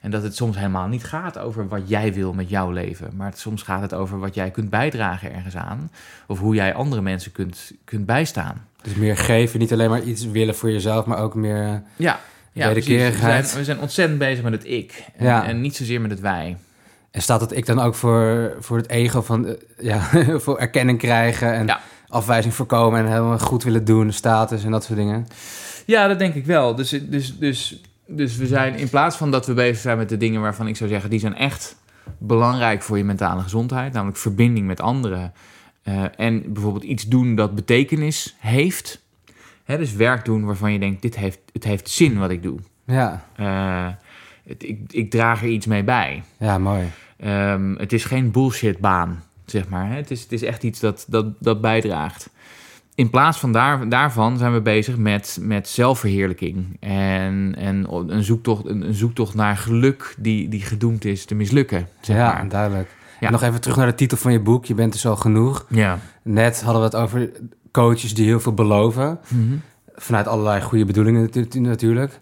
[0.01, 3.29] En dat het soms helemaal niet gaat over wat jij wil met jouw leven, maar
[3.29, 5.91] het, soms gaat het over wat jij kunt bijdragen ergens aan,
[6.27, 8.67] of hoe jij andere mensen kunt, kunt bijstaan.
[8.83, 11.83] Dus meer geven, niet alleen maar iets willen voor jezelf, maar ook meer...
[11.97, 12.21] Ja,
[12.53, 12.87] ja precies.
[12.89, 13.47] we, Wederkerigheid.
[13.47, 15.47] zijn, we zijn ontzettend bezig met het ik en, Ja.
[15.47, 16.57] en niet zozeer met het wij.
[17.11, 20.01] En staat dat ik dan ook voor, voor het ego van, eh, ja,
[20.45, 21.81] voor erkenning krijgen en Ja.
[22.09, 25.27] afwijzing voorkomen en helemaal goed willen doen, status en dat soort dingen?
[25.87, 26.75] Ja, dat denk ik wel.
[26.75, 30.17] Dus, dus, dus, dus we zijn in plaats van dat we bezig zijn met de
[30.17, 31.77] dingen waarvan ik zou zeggen, die zijn echt
[32.19, 35.33] belangrijk voor je mentale gezondheid, namelijk verbinding met anderen.
[35.83, 39.01] eh, en bijvoorbeeld iets doen dat betekenis heeft.
[39.71, 42.59] Hè, dus werk doen waarvan je denkt, dit heeft, het heeft zin wat ik doe.
[42.85, 43.89] Ja, Eh,
[44.49, 46.23] het, ik, ik draag er iets mee bij.
[46.39, 46.85] ja, mooi.
[47.17, 49.89] Ehm, het is geen bullshitbaan, zeg maar.
[49.89, 49.97] Hè?
[49.97, 52.31] Het, is, het is echt iets dat, dat, dat bijdraagt.
[52.95, 56.77] In plaats van daar, daarvan zijn we bezig met, met zelfverheerlijking.
[56.81, 61.89] En, en een, zoektocht, een, een zoektocht naar geluk die, die gedoemd is te mislukken.
[62.01, 62.49] Zeg ja, maar.
[62.49, 62.89] duidelijk.
[63.21, 63.27] Ja.
[63.27, 64.65] En nog even terug naar de titel van je boek.
[64.65, 65.67] Je bent dus al genoeg.
[65.69, 65.99] ja.
[66.23, 67.31] Net hadden we het over
[67.73, 69.19] coaches die heel veel beloven.
[69.29, 69.57] Mhm.
[69.95, 72.21] Vanuit allerlei goede bedoelingen natu- natuurlijk.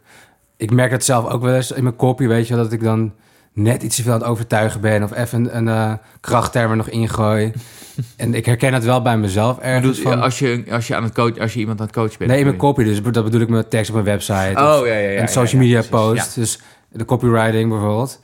[0.56, 3.12] Ik merk het zelf ook wel eens in mijn kopje, weet je dat ik dan
[3.52, 5.02] net iets te veel aan het overtuigen ben.
[5.02, 7.52] Of even een, een eh, krachtterm er nog ingooi.
[8.16, 10.22] en ik herken het wel bij mezelf ergens bedoel, van...
[10.22, 12.30] als, je, als, je aan het coach, als je iemand aan het coachen bent.
[12.30, 13.02] Nee, in mijn kopie dus.
[13.02, 14.52] Dat bedoel ik met tekst op een website.
[14.54, 15.20] Oh, ja, ja, ja.
[15.20, 16.34] een social media post.
[16.34, 18.20] Dus de copywriting bijvoorbeeld.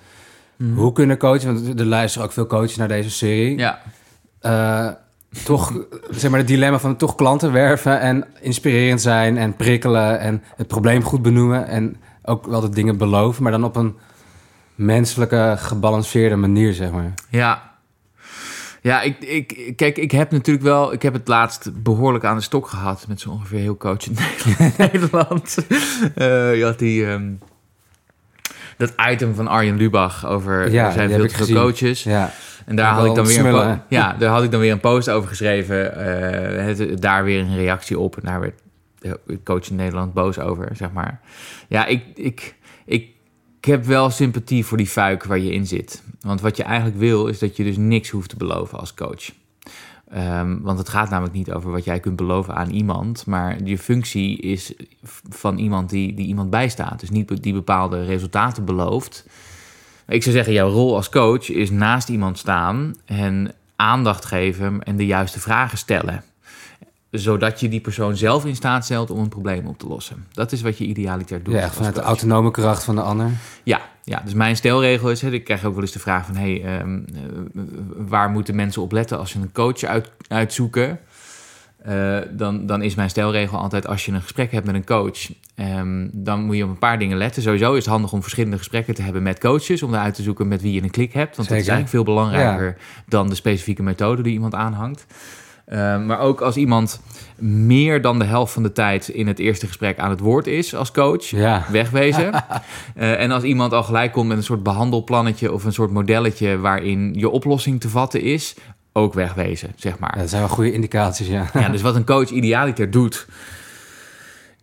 [0.57, 0.75] Mhm.
[0.75, 3.59] Hoe kunnen coaches, want er luisteren ook veel coaches naar deze serie...
[3.59, 3.81] Ja.
[4.41, 4.89] eh,
[5.43, 5.73] toch,
[6.11, 8.01] zeg maar, het dilemma van toch klanten werven...
[8.01, 10.21] en inspirerend zijn en prikkelen...
[10.21, 11.67] en het probleem goed benoemen...
[11.67, 13.43] en ook wel de dingen beloven...
[13.43, 13.97] maar dan op een
[14.75, 17.15] menselijke, gebalanceerde manier, zeg maar.
[17.31, 17.73] Ja.
[18.81, 20.93] Ja, ik, ik, kijk, ik heb natuurlijk wel...
[20.93, 23.05] Ik heb het laatst behoorlijk aan de stok gehad...
[23.09, 24.17] met zo ongeveer heel coach in
[24.79, 25.57] Nederland.
[26.15, 27.07] Eh, je had die...
[27.07, 27.31] ehm,
[28.77, 30.71] dat item van Arjen Lubach over...
[30.71, 32.03] Ja, er zijn veel te veel coaches.
[32.03, 32.33] Ja,
[32.67, 34.81] En daar had ik dan weer een, smullen, ja, daar had ik dan weer een
[34.81, 35.97] post over geschreven.
[35.97, 38.17] eh, het, daar weer een reactie op.
[38.17, 38.55] En daar werd
[39.45, 41.21] coach in Nederland boos over, zeg maar.
[41.69, 43.09] Ja, ik, ik, ik,
[43.59, 46.03] ik heb wel sympathie voor die fuik waar je in zit.
[46.21, 49.31] Want wat je eigenlijk wil, is dat je dus niks hoeft te beloven als coach.
[50.11, 53.79] Ehm, want het gaat namelijk niet over wat jij kunt beloven aan iemand, maar je
[53.79, 54.75] functie is
[55.29, 57.01] van iemand die, die iemand bijstaat.
[57.01, 59.27] Dus niet die bepaalde resultaten belooft.
[60.07, 64.97] Ik zou zeggen, jouw rol als coach is naast iemand staan en aandacht geven en
[64.97, 66.25] de juiste vragen stellen
[67.19, 70.27] zodat je die persoon zelf in staat stelt om een probleem op te lossen.
[70.33, 71.55] Dat is wat je idealiter doet.
[71.55, 73.31] Ja, vanuit de autonome kracht van de ander.
[73.63, 76.37] Ja, ja dus mijn stelregel is, hè, ik krijg ook wel eens de vraag van...
[76.37, 77.63] Hey, ehm, eh,
[77.97, 81.01] waar moeten mensen op letten als ze een coach uit, uitzoeken?
[81.89, 85.31] Uh, dan, dan is mijn stelregel altijd als je een gesprek hebt met een coach,
[85.57, 87.43] um, dan moet je op een paar dingen letten.
[87.43, 90.49] Sowieso is het handig om verschillende gesprekken te hebben met coaches, om eruit te zoeken
[90.49, 91.37] met wie je een klik hebt.
[91.37, 91.65] Want Zeker.
[91.65, 92.77] dat is eigenlijk veel belangrijker
[93.09, 95.07] dan de specifieke methode die iemand aanhangt.
[95.67, 97.01] Ehm, maar ook als iemand
[97.39, 100.75] meer dan de helft van de tijd in het eerste gesprek aan het woord is
[100.75, 101.31] als coach,
[101.71, 102.33] wegwezen.
[102.33, 106.59] uh, en als iemand al gelijk komt met een soort behandelplannetje of een soort modelletje
[106.59, 108.55] waarin je oplossing te vatten is,
[108.97, 110.13] ook wegwezen, zeg maar.
[110.15, 111.51] Ja, dat zijn wel goede indicaties, ja.
[111.55, 113.27] ja dus wat een coach idealiter doet,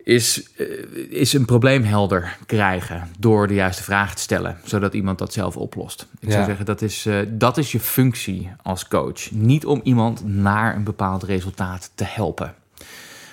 [0.04, 0.66] is, eh,
[1.10, 5.58] is een probleem helder krijgen door de juiste vragen te stellen, zodat iemand dat zelf
[5.58, 6.08] oplost.
[6.20, 9.32] Ik zou zeggen, dat is, uh, dat is je functie als coach.
[9.32, 12.56] Niet om iemand naar een bepaald resultaat te helpen.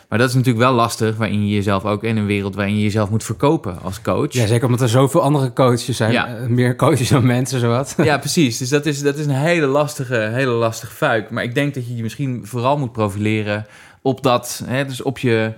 [0.09, 2.83] Maar dat is natuurlijk wel lastig, waarin je jezelf ook in een wereld waarin je
[2.83, 4.33] jezelf moet verkopen als coach.
[4.33, 6.13] Ja, zeker omdat er zoveel andere coaches zijn.
[6.13, 6.37] Ja.
[6.37, 7.95] Eh, meer coaches dan mensen, zowat.
[8.03, 8.59] Ja, precies.
[8.59, 11.31] Dus dat is, dat is een hele lastige, hele lastige fuik.
[11.31, 13.67] Maar ik denk dat je je misschien vooral moet profileren
[14.03, 15.53] op dat, hè, dus op je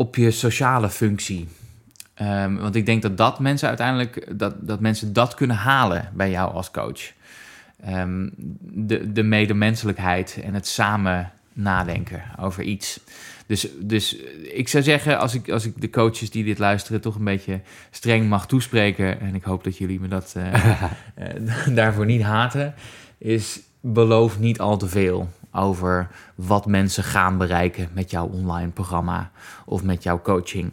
[0.00, 1.48] op je sociale functie.
[2.22, 6.30] Um, want ik denk dat dat mensen uiteindelijk dat, dat mensen dat kunnen halen bij
[6.30, 7.12] jou als coach.
[7.88, 13.00] Um, de, de medemenselijkheid en het samen nadenken over iets.
[13.50, 17.14] Dus, dus ik zou zeggen, als ik, als ik de coaches die dit luisteren toch
[17.14, 17.60] een beetje
[17.90, 20.82] streng mag toespreken, en ik hoop dat jullie me dat uh,
[21.76, 22.74] daarvoor niet haten,
[23.18, 29.30] is beloof niet al te veel over wat mensen gaan bereiken met jouw online programma
[29.64, 30.72] of met jouw coaching.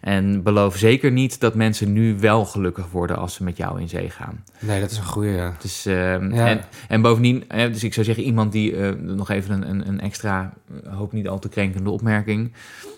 [0.00, 3.88] En beloof zeker niet dat mensen nu wel gelukkig worden als ze met jou in
[3.88, 4.44] zee gaan.
[4.58, 5.28] Nee, dat is een goede.
[5.28, 5.54] Ja.
[5.60, 9.88] Dus, uh, en, en bovendien, dus ik zou zeggen, iemand die uh, nog even een,
[9.88, 10.52] een extra,
[10.84, 12.52] uh, hoop niet al te krenkende opmerking.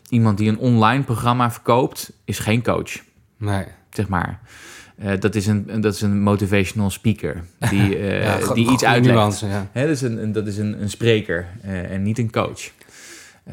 [0.08, 3.02] Iemand die een online programma verkoopt, is geen coach.
[3.36, 3.64] Nee.
[3.90, 4.40] Zeg maar.
[5.02, 9.16] Uh, dat, is een, dat is een motivational speaker die, uh, ja, die iets uitlegt.
[9.16, 9.68] Nuance, ja.
[9.72, 12.70] Dat is een, dat is een, een spreker uh, en niet een coach.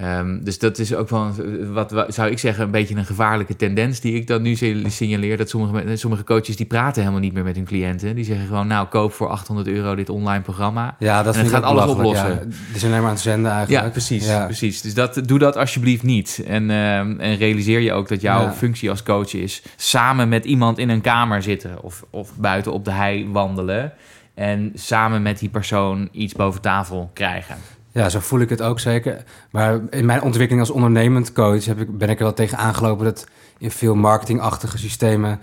[0.01, 1.34] Um, dus dat is ook wel,
[1.71, 4.56] wat, wat, zou ik zeggen, een beetje een gevaarlijke tendens die ik dan nu
[4.88, 5.38] signaleer.
[5.38, 8.15] Dat sommige, sommige coaches die praten helemaal niet meer met hun cliënten.
[8.15, 10.95] Die zeggen gewoon, nou, koop voor 800 euro dit online programma.
[10.99, 12.29] Ja, dat en gaat alles oplossen.
[12.29, 13.86] Ja, die zijn alleen maar aan het zenden eigenlijk.
[13.86, 14.25] Ja, precies.
[14.25, 14.45] Ja.
[14.45, 14.82] precies.
[14.82, 16.43] Dus dat, doe dat alsjeblieft niet.
[16.47, 18.53] En, uh, en realiseer je ook dat jouw ja.
[18.53, 22.86] functie als coach is samen met iemand in een kamer zitten of, of buiten op
[22.86, 23.93] de hei wandelen.
[24.34, 27.56] En samen met die persoon iets boven tafel krijgen.
[27.93, 29.23] Ja, zo voel ik het ook zeker.
[29.51, 33.06] Maar in mijn ontwikkeling als ondernemend coach heb ik, ben ik er wel tegen aangelopen
[33.06, 33.27] dat
[33.58, 35.39] in veel marketingachtige systemen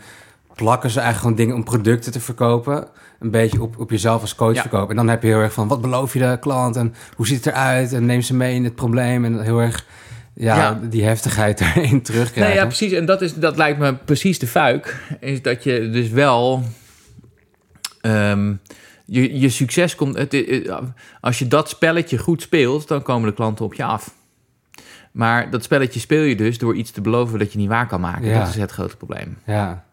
[0.54, 2.88] plakken ze eigenlijk gewoon dingen om producten te verkopen.
[3.20, 4.90] Een beetje op, op jezelf als coach verkopen.
[4.90, 7.44] En dan heb je heel erg van, wat beloof je de klant en hoe ziet
[7.44, 7.92] het eruit?
[7.92, 9.24] En neem ze mee in het probleem.
[9.24, 9.86] En heel erg
[10.34, 12.52] ja, die heftigheid erin terugkrijgen.
[12.52, 12.92] Nee, ja, precies.
[12.92, 14.96] En dat, is, dat lijkt me precies de fuik.
[15.20, 16.62] Is dat je dus wel...
[18.02, 18.60] Um,
[19.10, 20.16] je, je succes komt.
[20.16, 20.72] Het,
[21.20, 24.14] als je dat spelletje goed speelt, dan komen de klanten op je af.
[25.12, 28.00] Maar dat spelletje speel je dus door iets te beloven dat je niet waar kan
[28.00, 28.28] maken.
[28.28, 28.38] Ja.
[28.38, 29.38] Dat is het grote probleem.
[29.46, 29.84] Ja.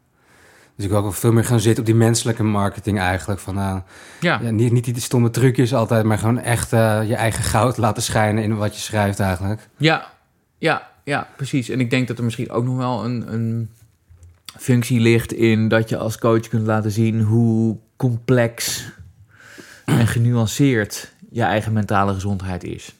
[0.76, 3.40] Dus ik wil ook veel meer gaan zitten op die menselijke marketing eigenlijk.
[3.40, 3.78] Van, uh,
[4.20, 4.40] ja.
[4.42, 4.50] ja.
[4.50, 8.44] niet, niet die stomme trucjes altijd, maar gewoon echt uh, je eigen goud laten schijnen
[8.44, 9.68] in wat je schrijft eigenlijk.
[9.78, 10.14] Ja,
[10.58, 11.70] ja, ja, precies.
[11.70, 13.70] En ik denk dat er misschien ook nog wel een, een
[14.60, 18.86] functie ligt in dat je als coach kunt laten zien hoe complex
[19.96, 22.96] en genuanceerd je eigen mentale gezondheid is.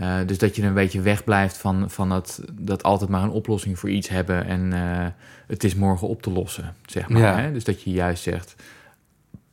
[0.00, 3.78] Uh, dus dat je een beetje wegblijft van, van dat, dat altijd maar een oplossing
[3.78, 5.06] voor iets hebben en uh,
[5.46, 7.22] het is morgen op te lossen, zeg maar.
[7.22, 7.38] Ja.
[7.38, 7.52] Hè?
[7.52, 8.54] Dus dat je juist zegt,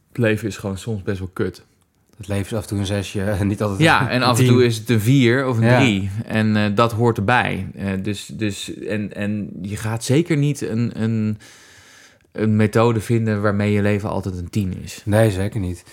[0.07, 1.63] het leven is gewoon soms best wel kut.
[2.17, 4.45] Het leven is af en toe een zesje en niet altijd Ja, en af en
[4.45, 5.79] toe is het een vier of een ja.
[5.79, 6.09] drie.
[6.25, 7.67] En uh, dat hoort erbij.
[8.01, 11.37] dus, dus, en, en je gaat zeker niet een, een,
[12.31, 15.01] een methode vinden waarmee je leven altijd een tien is.
[15.05, 15.83] Nee, zeker niet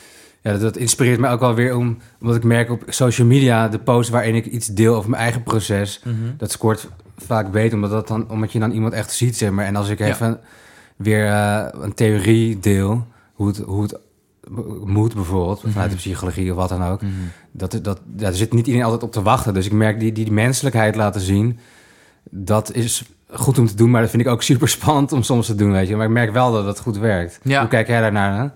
[0.43, 3.79] ja, dat, inspireert me ook wel weer om, omdat ik merk op social media, de
[3.79, 6.35] post waarin ik iets deel over mijn eigen proces, mm -hmm.
[6.37, 9.65] dat scoort vaak beter, omdat, dat dan, omdat je dan iemand echt ziet, zeg maar.
[9.65, 10.41] En als ik even
[10.97, 13.99] weer uh, een theorie deel, hoe het, hoe het
[14.85, 15.91] moet bijvoorbeeld, vanuit mm -hmm.
[15.91, 17.31] de psychologie of wat dan ook, mm -hmm.
[17.53, 19.55] dat, dat, daar zit niet iedereen altijd op te wachten.
[19.55, 21.59] Dus ik merk die, die, die menselijkheid laten zien,
[22.31, 25.47] dat is goed om te doen, maar dat vind ik ook super spannend om soms
[25.47, 25.97] te doen, weet je.
[25.97, 27.41] Maar ik merk wel dat het goed werkt.
[27.43, 27.61] Ja.
[27.61, 28.41] Hoe kijk jij daarnaar?
[28.43, 28.49] Hè?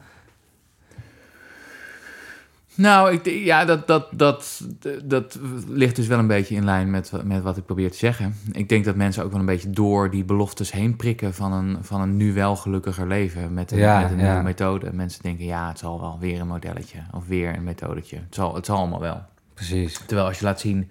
[2.77, 4.61] Nou, ik, ja, dat, dat, dat,
[5.05, 8.35] dat ligt dus wel een beetje in lijn met, met wat ik probeer te zeggen.
[8.53, 11.77] Ik denk dat mensen ook wel een beetje door die beloftes heen prikken van een,
[11.81, 14.25] van een nu wel gelukkiger leven met een, Ja, met een ja.
[14.29, 14.93] nieuwe methode.
[14.93, 18.17] Mensen denken, ja, het zal wel weer een modelletje of weer een methodetje.
[18.17, 19.23] Het zal, het zal allemaal wel.
[19.55, 20.01] Precies.
[20.07, 20.91] Terwijl als je laat zien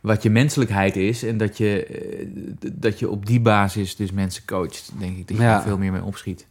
[0.00, 2.26] wat je menselijkheid is en dat je, eh,
[2.72, 5.56] dat je op die basis dus mensen coacht, denk ik dat je Ja.
[5.56, 6.46] er veel meer mee opschiet.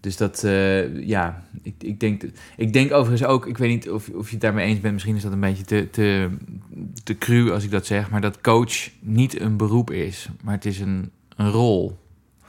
[0.00, 2.22] Dus dat, eh, ja, ik, ik, denk,
[2.56, 5.16] ik denk overigens ook, ik weet niet of, of je het daarmee eens bent, misschien
[5.16, 6.28] is dat een beetje te, te,
[7.04, 10.64] te cru als ik dat zeg, maar dat coach niet een beroep is, maar het
[10.64, 11.98] is een, een rol,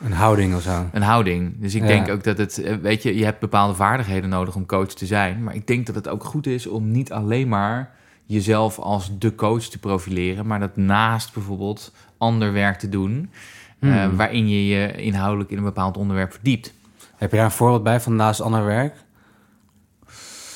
[0.03, 0.89] Een houding of zo.
[0.93, 1.53] een houding.
[1.59, 1.88] Dus ik Ja.
[1.88, 5.05] denk ook dat het, eh, weet je, je hebt bepaalde vaardigheden nodig om coach te
[5.05, 7.91] zijn, maar ik denk dat het ook goed is om niet alleen maar
[8.25, 13.29] jezelf als de coach te profileren, maar dat naast bijvoorbeeld ander werk te doen,
[13.79, 14.15] eh, Hmm.
[14.15, 16.73] waarin je je inhoudelijk in een bepaald onderwerp verdiept.
[17.19, 18.95] Heb je daar een voorbeeld bij van naast ander werk?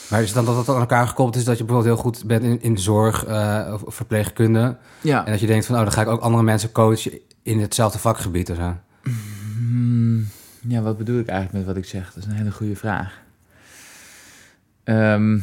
[0.09, 2.25] Maar is het dan dat het aan elkaar gekoppeld is dat je bijvoorbeeld heel goed
[2.25, 4.77] bent in, in zorg eh, of verpleegkunde?
[5.01, 5.25] Ja.
[5.25, 7.99] En dat je denkt van, oh, dan ga ik ook andere mensen coachen in hetzelfde
[7.99, 8.75] vakgebied of zo.
[9.03, 10.27] Hmm,
[10.67, 12.13] ja, wat bedoel ik eigenlijk met wat ik zeg?
[12.13, 13.21] Dat is een hele goede vraag.
[14.83, 15.39] Ehm,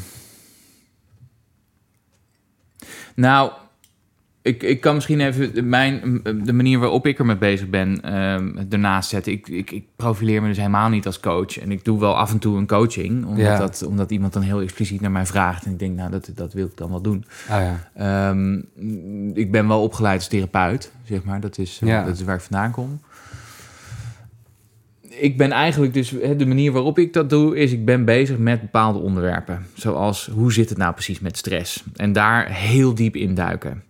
[3.14, 3.52] nou,
[4.42, 9.08] ik, ik kan misschien even mijn, de manier waarop ik ermee bezig ben ehm ernaast
[9.10, 9.32] zetten.
[9.32, 11.58] Ik, ik, ik profileer me dus helemaal niet als coach.
[11.58, 13.58] En ik doe wel af en toe een coaching, omdat, Ja.
[13.58, 15.64] dat, omdat iemand dan heel expliciet naar mij vraagt.
[15.64, 17.24] En ik denk, nou, dat, dat wil ik dan wel doen.
[17.50, 17.90] Oh ja.
[17.94, 18.54] Ehm,
[19.38, 21.40] ik ben wel opgeleid als therapeut, zeg maar.
[21.40, 22.04] Dat is, eh, Ja.
[22.04, 23.00] dat is waar ik vandaan kom.
[25.08, 28.60] Ik ben eigenlijk dus, de manier waarop ik dat doe, is ik ben bezig met
[28.60, 29.66] bepaalde onderwerpen.
[29.74, 31.84] Zoals, hoe zit het nou precies met stress?
[31.96, 33.82] En daar heel diep in duiken.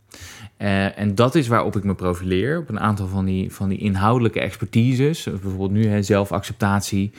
[0.61, 2.59] Eh, en dat is waarop ik me profileer.
[2.59, 5.23] Op een aantal van die, van die inhoudelijke expertises.
[5.23, 7.12] Zoals bijvoorbeeld nu hè, zelfacceptatie.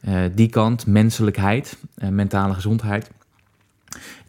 [0.00, 3.10] eh, die kant, menselijkheid, eh, mentale gezondheid.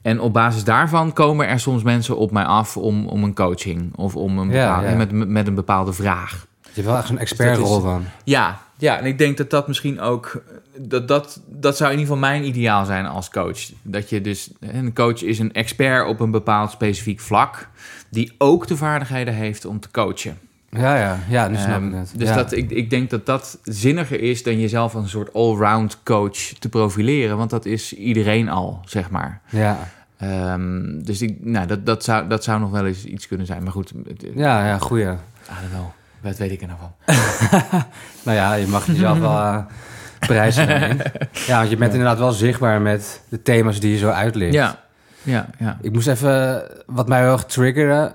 [0.01, 3.95] En op basis daarvan komen er soms mensen op mij af om, om een coaching
[3.95, 4.95] of om een bepaalde, ja.
[4.95, 6.45] Met, met een bepaalde vraag.
[6.61, 8.03] Je hebt wel echt zo'n expertrol is- dan.
[8.23, 10.43] Ja, ja, en ik denk dat dat misschien ook.
[10.79, 13.59] Dat, dat, dat zou in ieder geval mijn ideaal zijn als coach.
[13.81, 14.49] Dat je dus.
[14.59, 17.69] Een coach is een expert op een bepaald specifiek vlak.
[18.09, 20.37] Die ook de vaardigheden heeft om te coachen.
[20.69, 21.19] Ja, ja.
[21.29, 22.13] Ja, nu snap Ehm, ik het.
[22.17, 22.35] dus ja.
[22.35, 26.37] dat, ik, ik denk dat dat zinniger is dan jezelf als een soort allround coach
[26.59, 27.37] te profileren.
[27.37, 29.41] Want dat is iedereen al, zeg maar.
[29.49, 29.89] Ja.
[30.17, 33.63] Ehm, dus ik, nou, dat, dat, zou, dat zou nog wel eens iets kunnen zijn.
[33.63, 35.05] Maar goed, het- ja, ja, goeie.
[35.05, 35.17] Don't
[35.71, 35.85] know.
[36.21, 36.91] Wat weet ik er nou van?
[38.23, 39.57] Nou ja, je mag jezelf wel eh,
[40.19, 40.67] prijzen.
[41.47, 44.53] Ja, want je bent inderdaad wel zichtbaar met de thema's die je zo uitlicht.
[44.53, 44.79] Ja,
[45.23, 45.77] ja, ja.
[45.81, 48.13] Ik moest even, wat mij heel erg triggerde,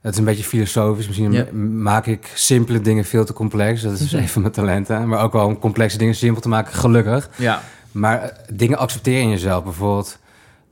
[0.00, 1.52] het is een beetje filosofisch, misschien Ja.
[1.62, 3.82] maak ik simpele dingen veel te complex.
[3.82, 5.08] Dat is een van mijn talenten.
[5.08, 7.28] Maar ook wel om complexe dingen simpel te maken, gelukkig.
[7.36, 7.60] Ja,
[7.92, 9.64] Maar eh, dingen accepteren in jezelf.
[9.64, 10.18] Bijvoorbeeld,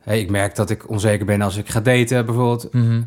[0.02, 2.72] hey, ik merk dat ik onzeker ben als ik ga daten, bijvoorbeeld.
[2.72, 3.00] Mhm.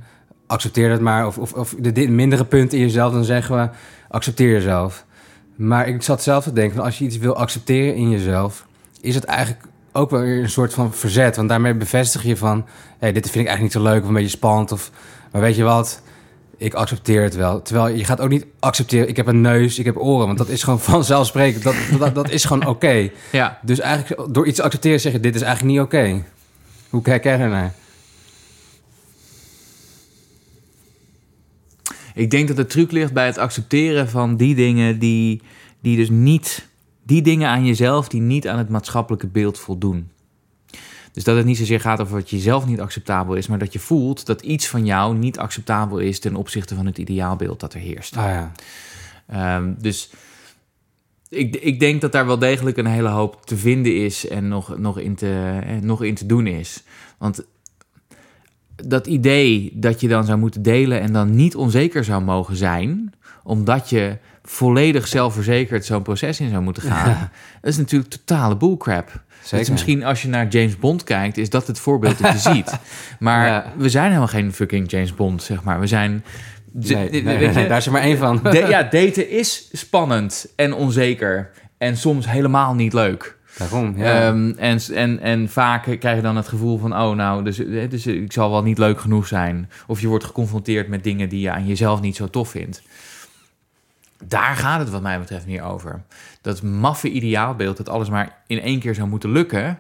[0.51, 1.27] Accepteer dat maar.
[1.27, 3.69] Of, of, of de mindere punten in jezelf, dan zeggen we,
[4.09, 5.05] accepteer jezelf.
[5.55, 8.65] Maar ik zat zelf te denken, als je iets wil accepteren in jezelf,
[9.01, 11.35] is het eigenlijk ook wel weer een soort van verzet.
[11.35, 12.65] Want daarmee bevestig je van,
[12.99, 14.71] hey, dit vind ik eigenlijk niet zo leuk of een beetje spannend.
[14.71, 14.91] Of,
[15.31, 16.01] maar weet je wat,
[16.57, 17.61] ik accepteer het wel.
[17.61, 20.25] Terwijl je gaat ook niet accepteren, ik heb een neus, ik heb oren.
[20.25, 23.09] Want dat is gewoon vanzelfsprekend, dat, dat, dat is gewoon oké.
[23.31, 23.59] ja.
[23.61, 26.23] Dus eigenlijk door iets te accepteren zeg je, dit is eigenlijk niet oké.
[26.89, 27.73] Hoe kijk jij daarnaar?
[32.13, 35.41] Ik denk dat de truc ligt bij het accepteren van die dingen die,
[35.81, 36.69] die dus niet...
[37.03, 40.09] Die dingen aan jezelf die niet aan het maatschappelijke beeld voldoen.
[41.11, 43.47] Dus dat het niet zozeer gaat over wat jezelf niet acceptabel is...
[43.47, 46.19] maar dat je voelt dat iets van jou niet acceptabel is...
[46.19, 48.17] ten opzichte van het ideaalbeeld dat er heerst.
[48.17, 48.51] Ah ja,
[49.31, 50.09] Ehm, dus
[51.29, 54.77] ik, ik denk dat daar wel degelijk een hele hoop te vinden is en nog,
[54.77, 56.83] nog, in, te, eh, nog in te doen is.
[57.17, 57.45] Want
[58.85, 63.13] dat idee dat je dan zou moeten delen en dan niet onzeker zou mogen zijn,
[63.43, 67.29] omdat je volledig zelfverzekerd zo'n proces in zou moeten gaan,
[67.61, 69.21] dat is natuurlijk totale bullcrap.
[69.41, 69.59] Zeker.
[69.59, 72.79] is misschien als je naar James Bond kijkt, is dat het voorbeeld dat je ziet.
[73.19, 73.73] Maar Ja.
[73.77, 75.79] we zijn helemaal geen fucking James Bond, zeg maar.
[75.79, 76.23] We zijn.
[76.73, 77.23] Nee,
[77.67, 78.39] daar is er maar één van.
[78.51, 81.49] Ja, daten is spannend en onzeker.
[81.77, 83.37] En soms helemaal niet leuk.
[83.57, 83.95] Daarom.
[83.97, 86.93] Ehm, en, en, en vaak krijg je dan het gevoel van...
[86.93, 89.69] oh, nou, dus, eh, dus ik zal wel niet leuk genoeg zijn.
[89.87, 92.81] Of je wordt geconfronteerd met dingen die je aan jezelf niet zo tof vindt.
[94.23, 96.01] Daar gaat het wat mij betreft meer over.
[96.41, 99.77] Dat maffe ideaalbeeld dat alles maar in één keer zou moeten lukken...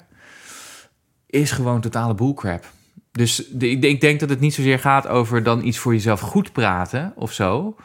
[1.25, 2.65] is gewoon totale bullcrap.
[3.11, 5.93] Dus de, ik, denk, ik denk dat het niet zozeer gaat over dan iets voor
[5.93, 7.75] jezelf goed praten of zo.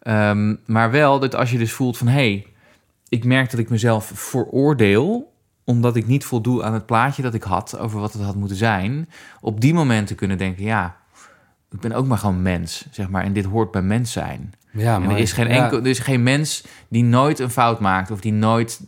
[0.00, 2.06] Ehm, maar wel dat als je dus voelt van...
[2.06, 2.46] hé, hey,
[3.08, 5.32] ik merk dat ik mezelf veroordeel...
[5.64, 7.78] omdat ik niet voldoe aan het plaatje dat ik had...
[7.78, 9.08] over wat het had moeten zijn.
[9.40, 10.64] Op die momenten kunnen denken...
[10.64, 10.96] ja,
[11.70, 13.24] ik ben ook maar gewoon mens, zeg maar.
[13.24, 14.52] En dit hoort bij mens zijn.
[14.72, 15.62] Ja, En er is, geen Ja.
[15.62, 18.10] enkel, er is geen mens die nooit een fout maakt...
[18.10, 18.80] of die nooit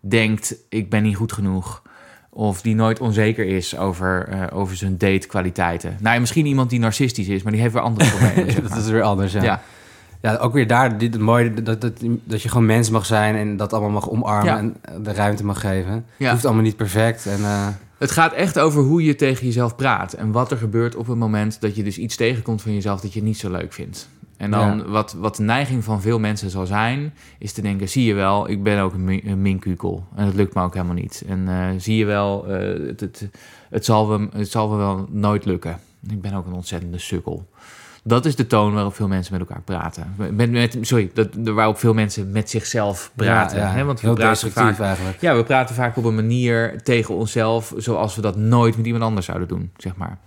[0.00, 1.82] denkt, ik ben niet goed genoeg...
[2.34, 5.96] Of die nooit onzeker is over, eh, over zijn datekwaliteiten.
[6.00, 8.52] Nou, ja, misschien iemand die narcistisch is, maar die heeft weer andere problemen.
[8.52, 8.78] zeg dat maar.
[8.78, 9.42] is weer anders, ja.
[9.42, 9.62] ja.
[10.22, 13.34] Ja, ook weer daar, dit, het mooie dat, dat, dat je gewoon mens mag zijn
[13.36, 14.58] en dat allemaal mag omarmen Ja.
[14.58, 15.92] en de ruimte mag geven.
[15.92, 16.02] Ja.
[16.18, 17.26] Het hoeft allemaal niet perfect.
[17.26, 17.68] En, eh,
[17.98, 20.12] Het gaat echt over hoe je tegen jezelf praat.
[20.12, 23.12] En wat er gebeurt op het moment dat je dus iets tegenkomt van jezelf dat
[23.12, 24.08] je niet zo leuk vindt.
[24.36, 24.84] En dan Ja.
[24.88, 28.48] wat, wat de neiging van veel mensen zal zijn, is te denken: zie je wel,
[28.50, 30.04] ik ben ook een, mi- een minkukel.
[30.14, 31.22] En dat lukt me ook helemaal niet.
[31.28, 33.28] En eh, zie je wel, eh, het, het,
[33.70, 35.78] het, zal me, het zal me wel nooit lukken.
[36.08, 37.46] Ik ben ook een ontzettende sukkel.
[38.04, 40.14] Dat is de toon waarop veel mensen met elkaar praten.
[40.30, 43.58] Met, met, sorry, dat, waarop veel mensen met zichzelf praten.
[43.58, 43.72] ja, ja.
[43.72, 43.84] Hè?
[43.84, 45.20] Want we heel praten destructief vaak eigenlijk.
[45.20, 49.04] ja, we praten vaak op een manier tegen onszelf zoals we dat nooit met iemand
[49.04, 50.18] anders zouden doen, zeg maar.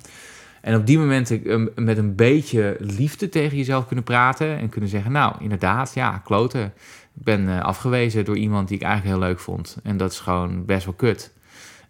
[0.62, 4.90] En op die momenten um, met een beetje liefde tegen jezelf kunnen praten en kunnen
[4.90, 6.74] zeggen, nou, inderdaad, ja, kloten.
[7.16, 9.78] Ik ben eh, afgewezen door iemand die ik eigenlijk heel leuk vond.
[9.84, 11.32] En dat is gewoon best wel kut.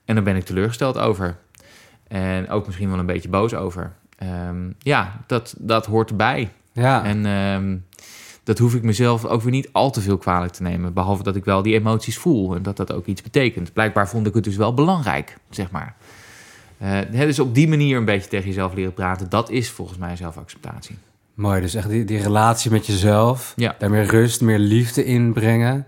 [0.06, 1.38] En daar ben ik teleurgesteld over.
[2.08, 3.94] En ook misschien wel een beetje boos over.
[4.16, 6.52] Ehm, ja, dat, dat hoort erbij.
[6.72, 7.78] Ja, En ehm,
[8.44, 10.94] dat hoef ik mezelf ook weer niet al te veel kwalijk te nemen.
[10.94, 13.74] Behalve dat ik wel die emoties voel en dat dat ook iets betekent.
[13.74, 15.96] Blijkbaar vond ik het dus wel belangrijk, zeg maar.
[16.78, 20.16] Hè, dus op die manier een beetje tegen jezelf leren praten, dat is volgens mij
[20.16, 20.98] zelfacceptatie.
[21.34, 21.62] mooi.
[21.62, 23.54] Dus echt die, die relatie met jezelf.
[23.56, 23.76] Ja.
[23.80, 25.88] Daar meer rust, meer liefde in brengen.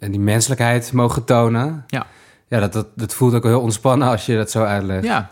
[0.00, 1.84] En die menselijkheid mogen tonen.
[1.86, 2.06] Ja.
[2.48, 5.04] Ja, dat, dat, dat voelt ook heel ontspannen als je dat zo uitlegt.
[5.04, 5.30] Ja,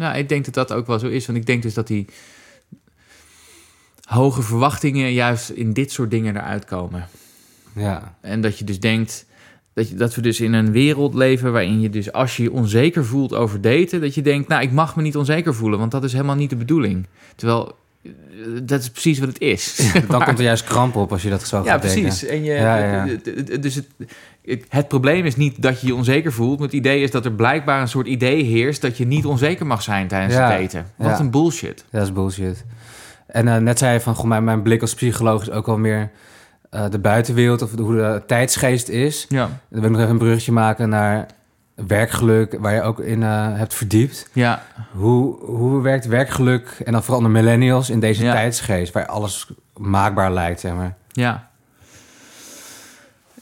[0.00, 1.26] nou, ik denk dat dat ook wel zo is.
[1.26, 2.06] Want ik denk dus dat die
[4.02, 7.08] hoge verwachtingen juist in dit soort dingen eruit komen.
[7.74, 9.26] Ja, En dat je dus denkt
[9.72, 12.52] dat, je, dat we dus in een wereld leven waarin je dus als je je
[12.52, 15.90] onzeker voelt over daten, dat je denkt, nou, ik mag me niet onzeker voelen, want
[15.90, 17.06] dat is helemaal niet de bedoeling.
[17.36, 17.76] Terwijl
[18.62, 19.92] dat is precies wat het is.
[20.08, 22.02] dan komt er juist kramp op als je dat zo ja, gaat denken.
[22.02, 22.24] precies.
[22.28, 23.06] En je, Ja, ja.
[23.60, 23.86] Dus het,
[24.44, 26.58] het, het probleem is niet dat je je onzeker voelt.
[26.58, 29.66] Maar het idee is dat er blijkbaar een soort idee heerst dat je niet onzeker
[29.66, 30.86] mag zijn tijdens het daten.
[30.96, 31.84] Wat een bullshit.
[31.90, 32.64] Dat is bullshit.
[33.26, 35.78] En eh, net zei je van, goh, mijn, mijn blik als psycholoog is ook wel
[35.78, 36.10] meer
[36.70, 39.26] eh, de buitenwereld of de- hoe de tijdsgeest is.
[39.28, 39.38] Ja,
[39.68, 41.26] Dan wil ik nog even een bruggetje maken naar
[41.86, 44.28] werkgeluk, waar je ook in eh, hebt verdiept.
[44.32, 44.62] ja.
[44.92, 48.32] Hoe, hoe werkt werkgeluk, en dan vooral de millennials, in deze Ja.
[48.32, 50.94] tijdsgeest, waar alles maakbaar lijkt, zeg maar.
[51.12, 51.48] Ja.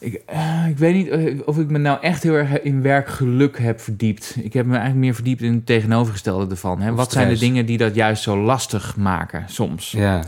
[0.00, 3.58] Ik, eh, ik weet niet eh, of ik me nou echt heel erg in werkgeluk
[3.58, 4.36] heb verdiept.
[4.42, 6.80] Ik heb me eigenlijk meer verdiept in het tegenovergestelde ervan.
[6.80, 6.94] Hè.
[6.94, 9.90] Wat zijn de dingen die dat juist zo lastig maken soms?
[9.90, 10.22] Ja,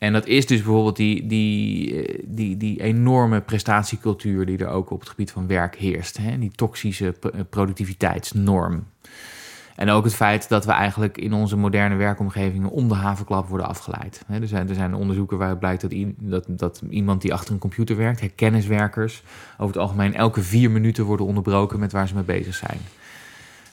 [0.00, 4.90] En dat is dus bijvoorbeeld die, die, eh, die, die enorme prestatiecultuur die er ook
[4.90, 6.16] op het gebied van werk heerst.
[6.16, 6.38] Hè?
[6.38, 8.86] Die toxische eh, productiviteitsnorm.
[9.76, 13.66] En ook het feit dat we eigenlijk in onze moderne werkomgevingen om de havenklap worden
[13.66, 14.24] afgeleid.
[14.28, 17.96] Er zijn, er zijn onderzoeken waaruit blijkt dat, dat, dat iemand die achter een computer
[17.96, 19.22] werkt, kenniswerkers,
[19.52, 22.78] over het algemeen elke vier minuten worden onderbroken met waar ze mee bezig zijn.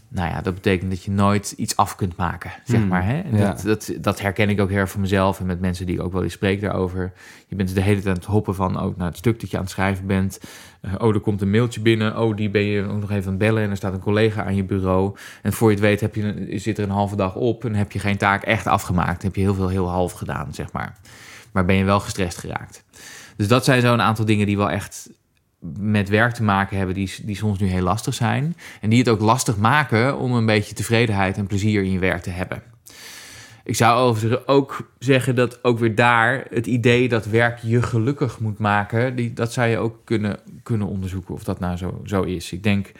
[0.09, 3.05] Nou ja, dat betekent dat je nooit iets af kunt maken, zeg Hmm, maar.
[3.05, 3.23] Hè?
[3.31, 3.47] Ja.
[3.47, 6.01] Dat, dat, dat herken ik ook heel erg van mezelf en met mensen die ik
[6.01, 7.13] ook wel eens spreek daarover.
[7.47, 9.57] Je bent de hele tijd aan het hoppen van oh, naar het stuk dat je
[9.57, 10.39] aan het schrijven bent.
[10.81, 12.19] Eh, oh, er komt een mailtje binnen.
[12.19, 13.63] Oh, die ben je ook nog even aan het bellen.
[13.63, 15.15] En er staat een collega aan je bureau.
[15.41, 17.91] En voor je het weet heb je, zit er een halve dag op en heb
[17.91, 19.23] je geen taak echt afgemaakt.
[19.23, 20.97] heb je heel veel heel half gedaan, zeg maar.
[21.51, 22.83] Maar ben je wel gestrest geraakt.
[23.35, 25.09] Dus dat zijn zo'n aantal dingen die wel echt
[25.79, 28.55] met werk te maken hebben, die, die soms nu heel lastig zijn.
[28.81, 32.21] En die het ook lastig maken om een beetje tevredenheid en plezier in je werk
[32.21, 32.61] te hebben.
[33.63, 38.39] Ik zou overigens ook zeggen dat ook weer daar het idee dat werk je gelukkig
[38.39, 42.21] moet maken, die, dat zou je ook kunnen, kunnen onderzoeken of dat nou zo, zo
[42.21, 42.51] is.
[42.51, 42.91] Ik denk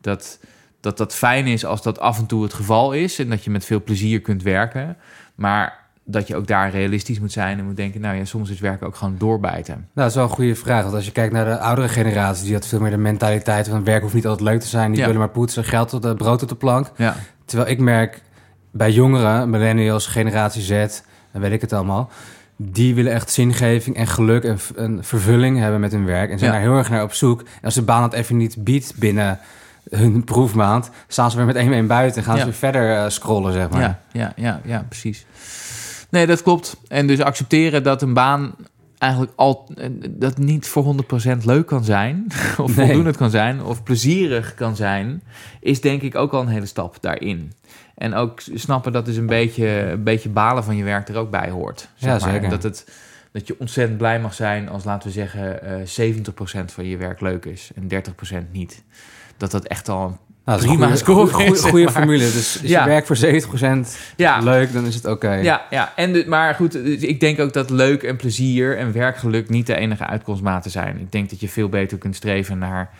[0.00, 0.40] dat,
[0.80, 3.50] dat dat fijn is als dat af en toe het geval is en dat je
[3.50, 4.96] met veel plezier kunt werken.
[5.34, 8.60] Maar dat je ook daar realistisch moet zijn en moet denken, nou ja, soms is
[8.60, 9.74] werken ook gewoon doorbijten.
[9.74, 10.82] nou, dat is wel een goede vraag.
[10.82, 13.84] Want als je kijkt naar de oudere generatie, die had veel meer de mentaliteit van
[13.84, 14.90] werk hoeft niet altijd leuk te zijn.
[14.90, 15.04] Die Ja.
[15.06, 16.90] willen maar poetsen, geld tot de brood op de plank.
[16.96, 18.22] Ja, Terwijl ik merk
[18.70, 21.00] bij jongeren, millennials, generatie Z,
[21.32, 22.10] dan weet ik het allemaal.
[22.56, 26.30] Die willen echt zingeving en geluk en, v- en vervulling hebben met hun werk.
[26.30, 26.56] En zijn Ja.
[26.58, 27.40] daar heel erg naar op zoek.
[27.40, 29.38] En als de baan dat even niet biedt binnen
[29.90, 33.08] hun proefmaand, staan ze weer met één been buiten en gaan ze weer verder eh,
[33.08, 33.80] scrollen, zeg maar.
[33.80, 35.26] Ja, ja, ja, ja, precies.
[36.12, 36.76] Nee, dat klopt.
[36.88, 38.54] En dus accepteren dat een baan
[38.98, 40.94] eigenlijk al eh, dat niet voor
[41.34, 42.26] 100% leuk kan zijn,
[42.58, 42.86] of Nee.
[42.86, 45.22] voldoende kan zijn, of plezierig kan zijn,
[45.60, 47.52] is denk ik ook al een hele stap daarin.
[47.94, 51.30] En ook snappen dat dus een beetje, een beetje balen van je werk er ook
[51.30, 51.88] bij hoort.
[51.94, 52.48] Zeg Ja, zeker.
[52.48, 52.88] Dat, het,
[53.32, 56.14] dat je ontzettend blij mag zijn als, laten we zeggen, eh
[56.62, 57.88] 70% van je werk leuk is en
[58.46, 58.82] 30% niet.
[59.36, 61.70] Dat dat echt al een Nou, dat is Prima een score goede, goede, is, zeg
[61.70, 61.92] goede maar.
[61.94, 62.18] formule.
[62.32, 62.82] Dus Ja.
[62.82, 64.38] je werk voor 70% Ja.
[64.40, 65.32] leuk, dan is het oké.
[65.32, 65.92] Ja, ja.
[65.96, 69.76] En de, maar goed, ik denk ook dat leuk en plezier en werkgeluk niet de
[69.76, 70.98] enige uitkomstmaten zijn.
[71.00, 72.90] Ik denk dat je veel beter kunt streven naar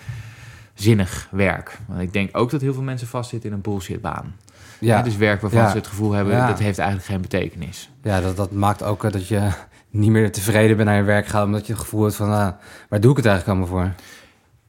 [0.74, 1.78] zinnig werk.
[1.88, 4.34] Want ik denk ook dat heel veel mensen vastzitten in een bullshitbaan.
[4.80, 5.70] Ja, Hè, Dus werk waarvan Ja.
[5.70, 6.46] ze het gevoel hebben, Ja.
[6.46, 7.90] dat heeft eigenlijk geen betekenis.
[8.02, 9.48] ja dat, dat maakt ook eh, dat je
[9.90, 11.44] niet meer tevreden bent naar je werk gaat...
[11.44, 12.48] omdat je het gevoel hebt van, ah,
[12.88, 13.92] waar doe ik het eigenlijk allemaal voor?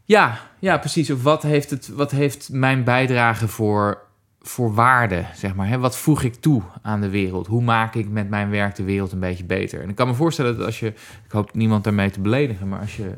[0.06, 1.12] Ja, ja, precies.
[1.12, 4.02] Of wat heeft, het, wat heeft mijn bijdrage voor,
[4.42, 5.68] voor waarde, zeg maar?
[5.68, 5.80] Hè?
[5.80, 7.48] Wat voeg ik toe aan de wereld?
[7.48, 9.82] Hoe maak ik met mijn werk de wereld een beetje beter?
[9.82, 10.88] En ik kan me voorstellen dat als je...
[11.26, 13.12] Ik hoop niemand daarmee te beledigen, maar als je...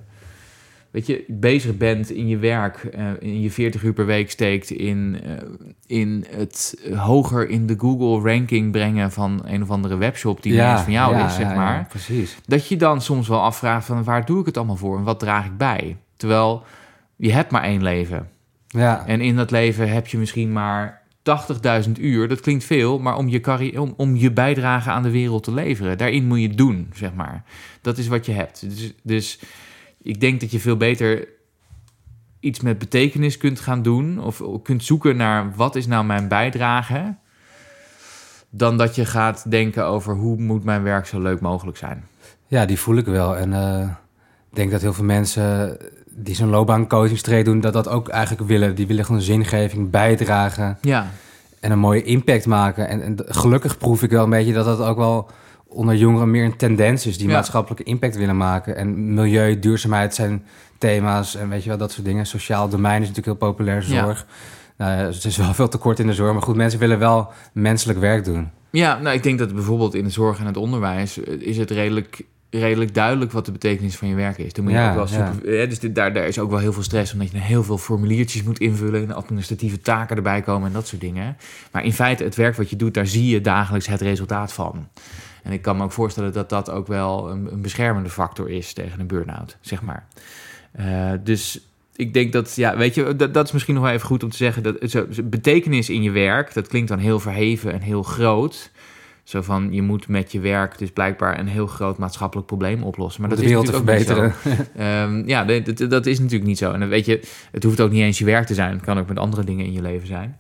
[0.92, 4.70] Weet je, bezig bent in je werk, eh, in je 40 uur per week steekt...
[4.70, 5.38] in, eh,
[5.88, 10.44] in het hoger in de Google-ranking brengen van een of andere webshop...
[10.44, 12.38] die niet eens van jou ja, is, zeg ja, maar ja, precies.
[12.46, 15.20] dat je dan soms wel afvraagt van waar doe ik het allemaal voor en wat
[15.20, 15.98] draag ik bij?
[16.18, 16.64] Terwijl
[17.16, 18.30] je hebt maar één leven.
[18.68, 21.02] Ja, En in dat leven heb je misschien maar
[21.86, 22.28] 80.000 uur.
[22.28, 25.98] Dat klinkt veel, maar om je, om, om je bijdrage aan de wereld te leveren.
[25.98, 27.44] Daarin moet je het doen, zeg maar.
[27.82, 28.62] Dat is wat je hebt.
[28.62, 29.40] Dus, dus
[30.02, 31.28] ik denk dat je veel beter
[32.40, 34.20] iets met betekenis kunt gaan doen...
[34.20, 37.16] of kunt zoeken naar wat is nou mijn bijdrage...
[38.50, 42.08] dan dat je gaat denken over hoe moet mijn werk zo leuk mogelijk zijn.
[42.48, 43.38] ja, die voel ik wel.
[43.38, 43.90] En eh,
[44.50, 45.78] ik denk dat heel veel mensen
[46.16, 47.60] die zo'n loopbaancoachingstreek doen...
[47.60, 48.76] dat dat ook eigenlijk willen.
[48.76, 50.78] Die willen gewoon zingeving bijdragen...
[50.82, 51.08] Ja,
[51.60, 52.88] en een mooie impact maken.
[52.88, 55.30] En, en gelukkig proef ik wel een beetje dat dat ook wel
[55.68, 57.34] onder jongeren meer een tendens is die Ja.
[57.34, 58.76] maatschappelijke impact willen maken.
[58.76, 60.46] En milieu, duurzaamheid zijn
[60.78, 62.26] thema's en weet je wel, dat soort dingen.
[62.26, 64.26] Sociaal domein is natuurlijk heel populair, zorg.
[64.78, 67.32] Nou, ja, het is wel veel tekort in de zorg, maar goed, mensen willen wel
[67.54, 68.50] menselijk werk doen.
[68.70, 71.72] Ja, nou, ik denk dat bijvoorbeeld in de zorg en het onderwijs eh, is het
[71.72, 72.22] redelijk,
[72.60, 74.54] redelijk duidelijk wat de betekenis van je werk is.
[74.54, 76.74] Dan moet je Ja, ook wel super, dus dit- daar, daar is ook wel heel
[76.74, 80.74] veel stress omdat je heel veel formuliertjes moet invullen en administratieve taken erbij komen en
[80.74, 81.38] dat soort dingen.
[81.72, 84.88] Maar in feite, het werk wat je doet, daar zie je dagelijks het resultaat van.
[85.44, 88.74] En ik kan me ook voorstellen dat dat ook wel een, een beschermende factor is
[88.74, 90.08] tegen een burn-out, zeg maar.
[90.72, 91.60] Eh, dus
[91.96, 94.30] ik denk dat, ja, weet je, dat, dat is misschien nog wel even goed om
[94.30, 94.64] te zeggen.
[94.64, 98.72] Dat zo, betekenis in je werk, dat klinkt dan heel verheven en heel groot.
[99.26, 103.22] Zo van, je moet met je werk dus blijkbaar een heel groot maatschappelijk probleem oplossen.
[103.22, 104.66] Maar dat de is wereld te natuurlijk ook niet verbeteren.
[104.74, 104.74] zo.
[104.86, 105.44] Ehm, ja,
[105.88, 106.72] dat, is natuurlijk niet zo.
[106.72, 108.72] En dan weet je, het hoeft ook niet eens je werk te zijn.
[108.72, 110.38] Het kan ook met andere dingen in je leven zijn.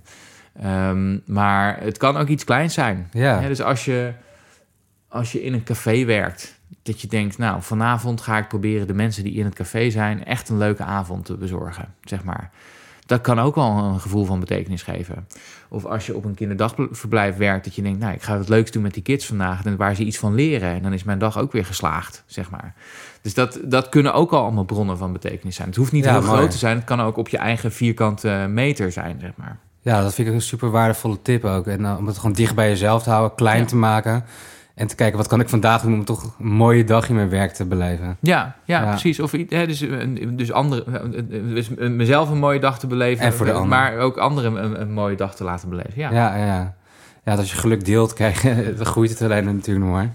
[0.61, 3.09] Ehm, maar het kan ook iets kleins zijn.
[3.11, 3.41] Ja.
[3.41, 4.13] Ja, dus als je,
[5.07, 8.93] als je in een café werkt, dat je denkt, nou, vanavond ga ik proberen de
[8.93, 12.51] mensen die in het café zijn echt een leuke avond te bezorgen, zeg maar.
[13.05, 15.27] Dat kan ook wel een gevoel van betekenis geven.
[15.69, 18.73] Of als je op een kinderdagverblijf werkt, dat je denkt, nou, ik ga het leukst
[18.73, 20.69] doen met die kids vandaag, en waar ze iets van leren.
[20.73, 22.73] En dan is mijn dag ook weer geslaagd, zeg maar.
[23.21, 25.67] Dus dat, dat kunnen ook al allemaal bronnen van betekenis zijn.
[25.67, 26.37] Het hoeft niet Ja, heel mooi.
[26.37, 29.57] groot te zijn, het kan ook op je eigen vierkante meter zijn, zeg maar.
[29.81, 31.67] Ja, dat vind ik een super waardevolle tip ook.
[31.67, 33.65] En uh, om het gewoon dicht bij jezelf te houden, klein Ja.
[33.65, 34.23] te maken.
[34.75, 37.29] En te kijken, wat kan ik vandaag doen om toch een mooie dag in mijn
[37.29, 38.17] werk te beleven.
[38.19, 38.89] Ja, ja, Ja.
[38.89, 39.19] precies.
[39.19, 40.83] Of, hè, dus, eh, dus, andere,
[41.29, 43.25] dus mezelf een mooie dag te beleven.
[43.25, 43.77] En voor de eh, ander.
[43.77, 45.93] Maar ook anderen een, een mooie dag te laten beleven.
[45.95, 46.11] Ja.
[46.11, 46.73] Ja, ja,
[47.25, 47.35] ja.
[47.35, 50.13] als je geluk deelt, krijg je, dan groeit het alleen natuurlijk nog maar.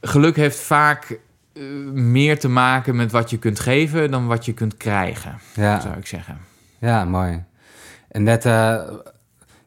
[0.00, 1.18] Geluk heeft vaak
[1.52, 5.80] eh, meer te maken met wat je kunt geven dan wat je kunt krijgen, Ja,
[5.80, 6.38] zou ik zeggen.
[6.78, 7.42] ja mooi.
[8.08, 8.74] En net, eh,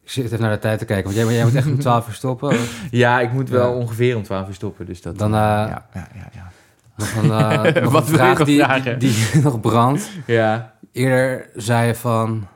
[0.04, 2.08] ik zit even naar de tijd te kijken, want jij, jij moet echt om 12
[2.08, 2.58] uur stoppen.
[2.92, 3.76] Ja, ik moet wel Ja.
[3.78, 4.86] ongeveer om 12 uur stoppen.
[4.86, 6.52] Dus dat, Dan, eh, eh, ja, ja, ja, ja.
[6.96, 7.32] Nog een,
[7.74, 9.00] eh, nog Wat een vraag die, vragen?
[9.00, 10.10] die, die nog brandt.
[10.26, 10.74] ja.
[10.92, 12.48] Eerder zei je van,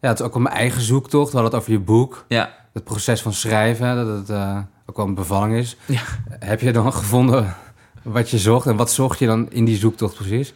[0.00, 1.32] ja, het is ook wel mijn eigen zoektocht.
[1.32, 2.50] We hadden het over je boek, ja.
[2.72, 5.76] het proces van schrijven, dat het eh, ook wel een bevalling is.
[5.86, 6.00] Ja.
[6.28, 7.54] Heb je dan gevonden
[8.02, 10.54] wat je zocht en wat zocht je dan in die zoektocht precies?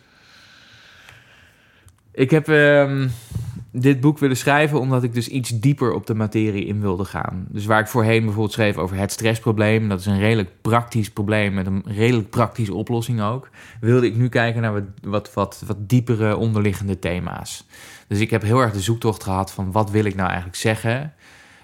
[2.12, 3.08] Ik heb ehm,
[3.76, 7.46] dit boek willen schrijven omdat ik dus iets dieper op de materie in wilde gaan.
[7.48, 11.54] Dus waar ik voorheen bijvoorbeeld schreef over het stressprobleem, dat is een redelijk praktisch probleem
[11.54, 13.50] met een redelijk praktische oplossing ook,
[13.80, 17.66] wilde ik nu kijken naar wat, wat, wat, wat diepere onderliggende thema's.
[18.06, 21.12] Dus ik heb heel erg de zoektocht gehad van wat wil ik nou eigenlijk zeggen.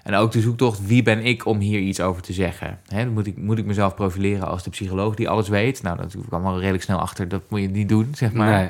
[0.03, 2.79] En ook de zoektocht, wie ben ik om hier iets over te zeggen?
[3.13, 5.81] Moet, ik, moet ik mezelf profileren als de psycholoog die alles weet?
[5.81, 8.59] Nou, dat kwam al redelijk snel achter, dat moet je niet doen, zeg maar.
[8.59, 8.69] Nee.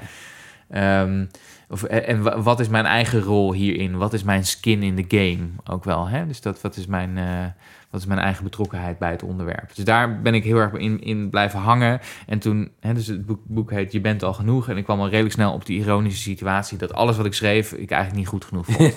[0.71, 1.25] Ehm,
[1.71, 3.97] of, en wa- wat is mijn eigen rol hierin?
[3.97, 6.07] Wat is mijn skin in the game ook wel?
[6.07, 6.27] Hè?
[6.27, 7.45] Dus dat, wat, is mijn, eh,
[7.91, 9.75] Wat is mijn eigen betrokkenheid bij het onderwerp?
[9.75, 11.99] Dus daar ben ik heel erg in, in blijven hangen.
[12.27, 14.69] En toen, hè, dus het boek, boek heet Je bent al genoeg.
[14.69, 17.71] En ik kwam al redelijk snel op die ironische situatie dat alles wat ik schreef,
[17.71, 18.95] ik eigenlijk niet goed genoeg vond.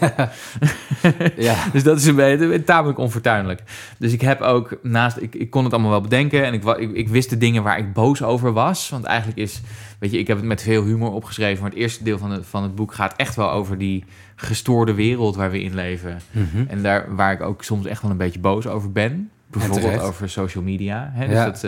[1.36, 1.56] Ja.
[1.72, 3.62] Dus dat is een beetje tamelijk onfortuinlijk.
[3.98, 6.92] Dus ik heb ook naast, ik, ik kon het allemaal wel bedenken en ik, ik,
[6.92, 8.88] ik wist de dingen waar ik boos over was.
[8.88, 9.60] Want eigenlijk is,
[9.98, 12.46] weet je, ik heb het met veel humor opgeschreven, maar het eerste deel van het,
[12.46, 14.04] van het boek gaat echt wel over die
[14.36, 16.20] gestoorde wereld waar we in leven.
[16.30, 16.64] Mhm.
[16.68, 19.30] En daar waar ik ook soms echt wel een beetje boos over ben.
[19.46, 21.10] Bijvoorbeeld over social media.
[21.12, 21.26] Hè?
[21.26, 21.44] Dus, Ja.
[21.44, 21.66] dat,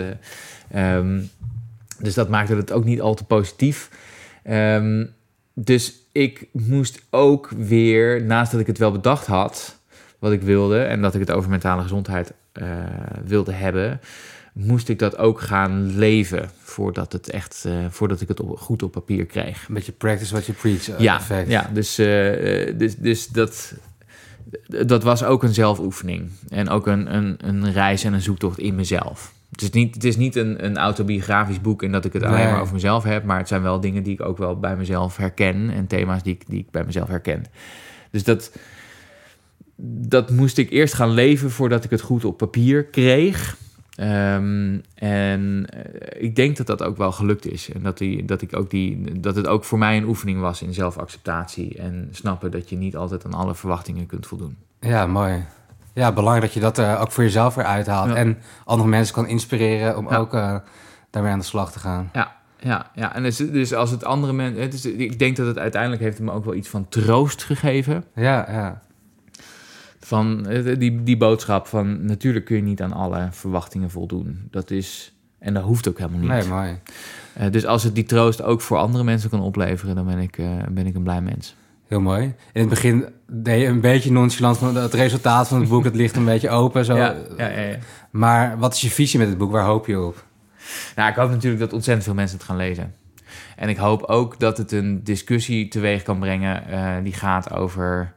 [0.71, 1.21] ehm,
[1.99, 3.91] dus dat maakte het ook niet al te positief.
[4.43, 5.05] Ehm,
[5.55, 9.79] dus ik moest ook weer, naast dat ik het wel bedacht had,
[10.19, 12.69] wat ik wilde, en dat ik het over mentale gezondheid eh,
[13.25, 14.01] wilde hebben,
[14.59, 18.83] moest ik dat ook gaan leven voordat, het echt, eh, voordat ik het op- goed
[18.83, 19.69] op papier kreeg.
[19.69, 21.49] Een beetje practice what you preach eh, Ja, effect.
[21.51, 23.73] ja dus, eh, dus, dus dat,
[24.87, 26.31] dat was ook een zelfoefening.
[26.49, 29.33] En ook een, een, een reis en een zoektocht in mezelf.
[29.51, 32.39] Het is niet, het is niet een, een autobiografisch boek en dat ik het alleen
[32.39, 32.51] Nee.
[32.51, 33.25] maar over mezelf heb.
[33.25, 35.71] Maar het zijn wel dingen die ik ook wel bij mezelf herken.
[35.71, 37.45] En thema's die ik, die ik bij mezelf herken.
[38.11, 38.51] Dus dat,
[40.09, 43.57] dat moest ik eerst gaan leven voordat ik het goed op papier kreeg.
[43.97, 47.73] Ehm, en eh, ik denk dat dat ook wel gelukt is.
[47.73, 50.63] En dat, die, dat, ik ook die, dat het ook voor mij een oefening was
[50.63, 51.79] in zelfacceptatie.
[51.79, 54.57] En snappen dat je niet altijd aan alle verwachtingen kunt voldoen.
[54.81, 55.45] Ja, mooi.
[55.93, 58.09] Ja, belangrijk dat je dat er ook voor jezelf weer uithaalt.
[58.09, 58.15] Ja.
[58.17, 60.17] En andere mensen kan inspireren om Ja.
[60.17, 60.57] ook eh,
[61.11, 62.11] daarmee aan de slag te gaan.
[62.13, 63.15] Ja, ja, ja.
[63.15, 65.01] En dus, dus als het andere mensen...
[65.01, 68.05] Ik denk dat het uiteindelijk heeft me ook wel iets van troost gegeven.
[68.15, 68.83] Ja, ja.
[70.07, 72.05] Van eh, die, die boodschap van...
[72.05, 74.49] Natuurlijk kun je niet aan alle verwachtingen voldoen.
[74.51, 75.15] Dat is...
[75.39, 76.29] En dat hoeft ook helemaal niet.
[76.29, 76.81] Nee, mooi.
[77.33, 79.95] Eh, dus als het die troost ook voor andere mensen kan opleveren...
[79.95, 81.57] dan ben ik, eh, ben ik een blij mens.
[81.87, 82.35] Heel mooi.
[82.53, 85.85] In het begin deed je een beetje nonchalant van het resultaat van het boek.
[85.85, 86.85] Het ligt een beetje open.
[86.85, 86.97] Zo.
[86.97, 87.77] Ja, ja, ja, ja.
[88.11, 89.51] Maar wat is je visie met het boek?
[89.51, 90.25] Waar hoop je op?
[90.97, 92.95] Nou, ik hoop natuurlijk dat ontzettend veel mensen het gaan lezen.
[93.57, 96.63] En ik hoop ook dat het een discussie teweeg kan brengen
[97.05, 98.15] die gaat over...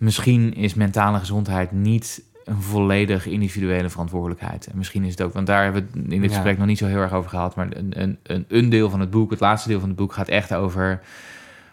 [0.00, 4.66] Misschien is mentale gezondheid niet een volledig individuele verantwoordelijkheid.
[4.66, 6.36] En misschien is het ook, want daar hebben we het in dit Ja.
[6.36, 7.54] gesprek nog niet zo heel erg over gehad.
[7.56, 10.12] Maar een, een, een, een deel van het boek, het laatste deel van het boek,
[10.12, 11.00] gaat echt over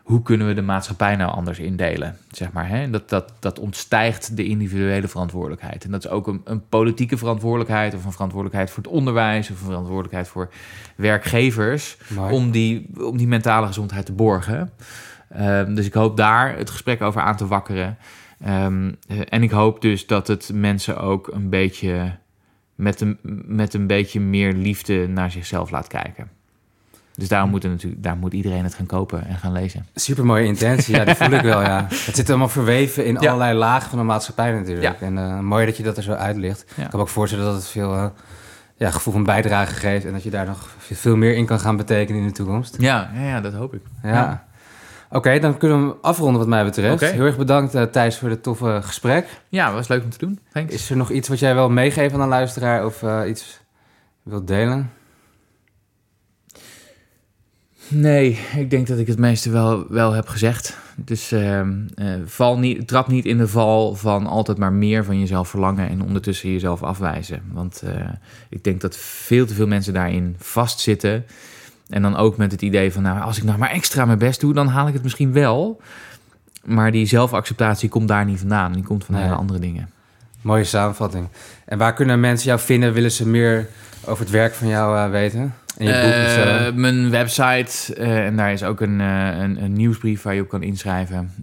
[0.03, 2.17] hoe kunnen we de maatschappij nou anders indelen?
[2.31, 2.89] Zeg maar, hè?
[2.89, 5.83] Dat, dat, dat ontstijgt de individuele verantwoordelijkheid.
[5.83, 9.59] En dat is ook een, een politieke verantwoordelijkheid, of een verantwoordelijkheid voor het onderwijs, of
[9.59, 10.49] een verantwoordelijkheid voor
[10.95, 12.33] werkgevers, Mooi.
[12.33, 14.71] om die, om die mentale gezondheid te borgen.
[15.29, 17.97] Ehm, dus ik hoop daar het gesprek over aan te wakkeren.
[18.43, 22.11] Ehm, eh, en ik hoop dus dat het mensen ook een beetje
[22.75, 26.29] met een, met een beetje meer liefde naar zichzelf laat kijken.
[27.15, 29.85] Dus daarom moet, natuurlijk, daar moet iedereen het gaan kopen en gaan lezen.
[29.95, 31.85] Super mooie intentie, ja, dat voel ik wel, ja.
[32.05, 33.19] Het zit allemaal verweven in Ja.
[33.31, 34.99] allerlei lagen van de maatschappij natuurlijk.
[34.99, 35.05] Ja.
[35.05, 36.65] En eh, mooi dat je dat er zo uitlicht.
[36.75, 36.83] Ja.
[36.83, 38.05] Ik kan me ook voorstellen dat het veel eh,
[38.75, 40.05] ja, gevoel van bijdrage geeft...
[40.05, 42.75] en dat je daar nog veel meer in kan gaan betekenen in de toekomst.
[42.79, 43.81] Ja, ja, ja dat hoop ik.
[44.03, 44.46] Ja.
[45.09, 47.11] Oké, dan kunnen we hem afronden wat mij betreft.
[47.11, 49.41] Heel erg bedankt uh, Thijs voor dit toffe gesprek.
[49.49, 50.39] Ja, was leuk om te doen.
[50.53, 50.73] Thanks.
[50.73, 53.59] Is er nog iets wat jij wil meegeven aan een luisteraar of uh, iets
[54.23, 54.91] wilt delen?
[57.87, 60.77] Nee, ik denk dat ik het meeste wel, wel heb gezegd.
[60.95, 61.65] Dus uh, uh,
[62.25, 66.01] val niet, trap niet in de val van altijd maar meer van jezelf verlangen en
[66.01, 67.43] ondertussen jezelf afwijzen.
[67.51, 67.83] Want
[68.49, 71.25] ik denk dat veel te veel mensen daarin vastzitten.
[71.89, 74.39] En dan ook met het idee van, nou, als ik nou maar extra mijn best
[74.39, 75.81] doe, dan haal ik het misschien wel.
[76.63, 78.73] Maar die zelfacceptatie komt daar niet vandaan.
[78.73, 79.23] Die komt van Nee.
[79.23, 79.89] hele andere dingen.
[80.41, 81.27] Mooie samenvatting.
[81.65, 82.93] En waar kunnen mensen jou vinden?
[82.93, 83.67] Willen ze meer
[84.05, 85.53] over het werk van jou uh, weten?
[85.77, 89.73] En je boek dus, Uh, mijn website, uh, en daar is ook een, een, een,
[89.73, 91.33] nieuwsbrief waar je op kan inschrijven.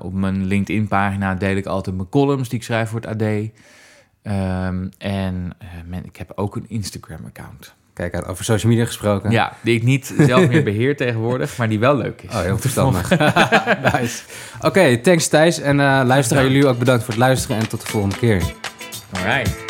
[0.00, 3.22] Op mijn LinkedIn-pagina deel ik altijd mijn columns die ik schrijf voor het AD.
[3.22, 5.50] Um, en
[5.90, 7.74] uh, ik heb ook een Instagram-account.
[7.96, 9.30] Kijk, over social media gesproken.
[9.30, 12.34] Ja, die ik niet zelf meer beheer tegenwoordig, maar die wel leuk is.
[12.34, 13.10] Oh, heel verstandig.
[13.92, 14.22] nice.
[14.56, 15.60] Oké, okay, thanks Thijs.
[15.60, 18.42] En uh, luisteraar, jullie ook bedankt voor het luisteren en tot de volgende keer.
[19.12, 19.65] Alright.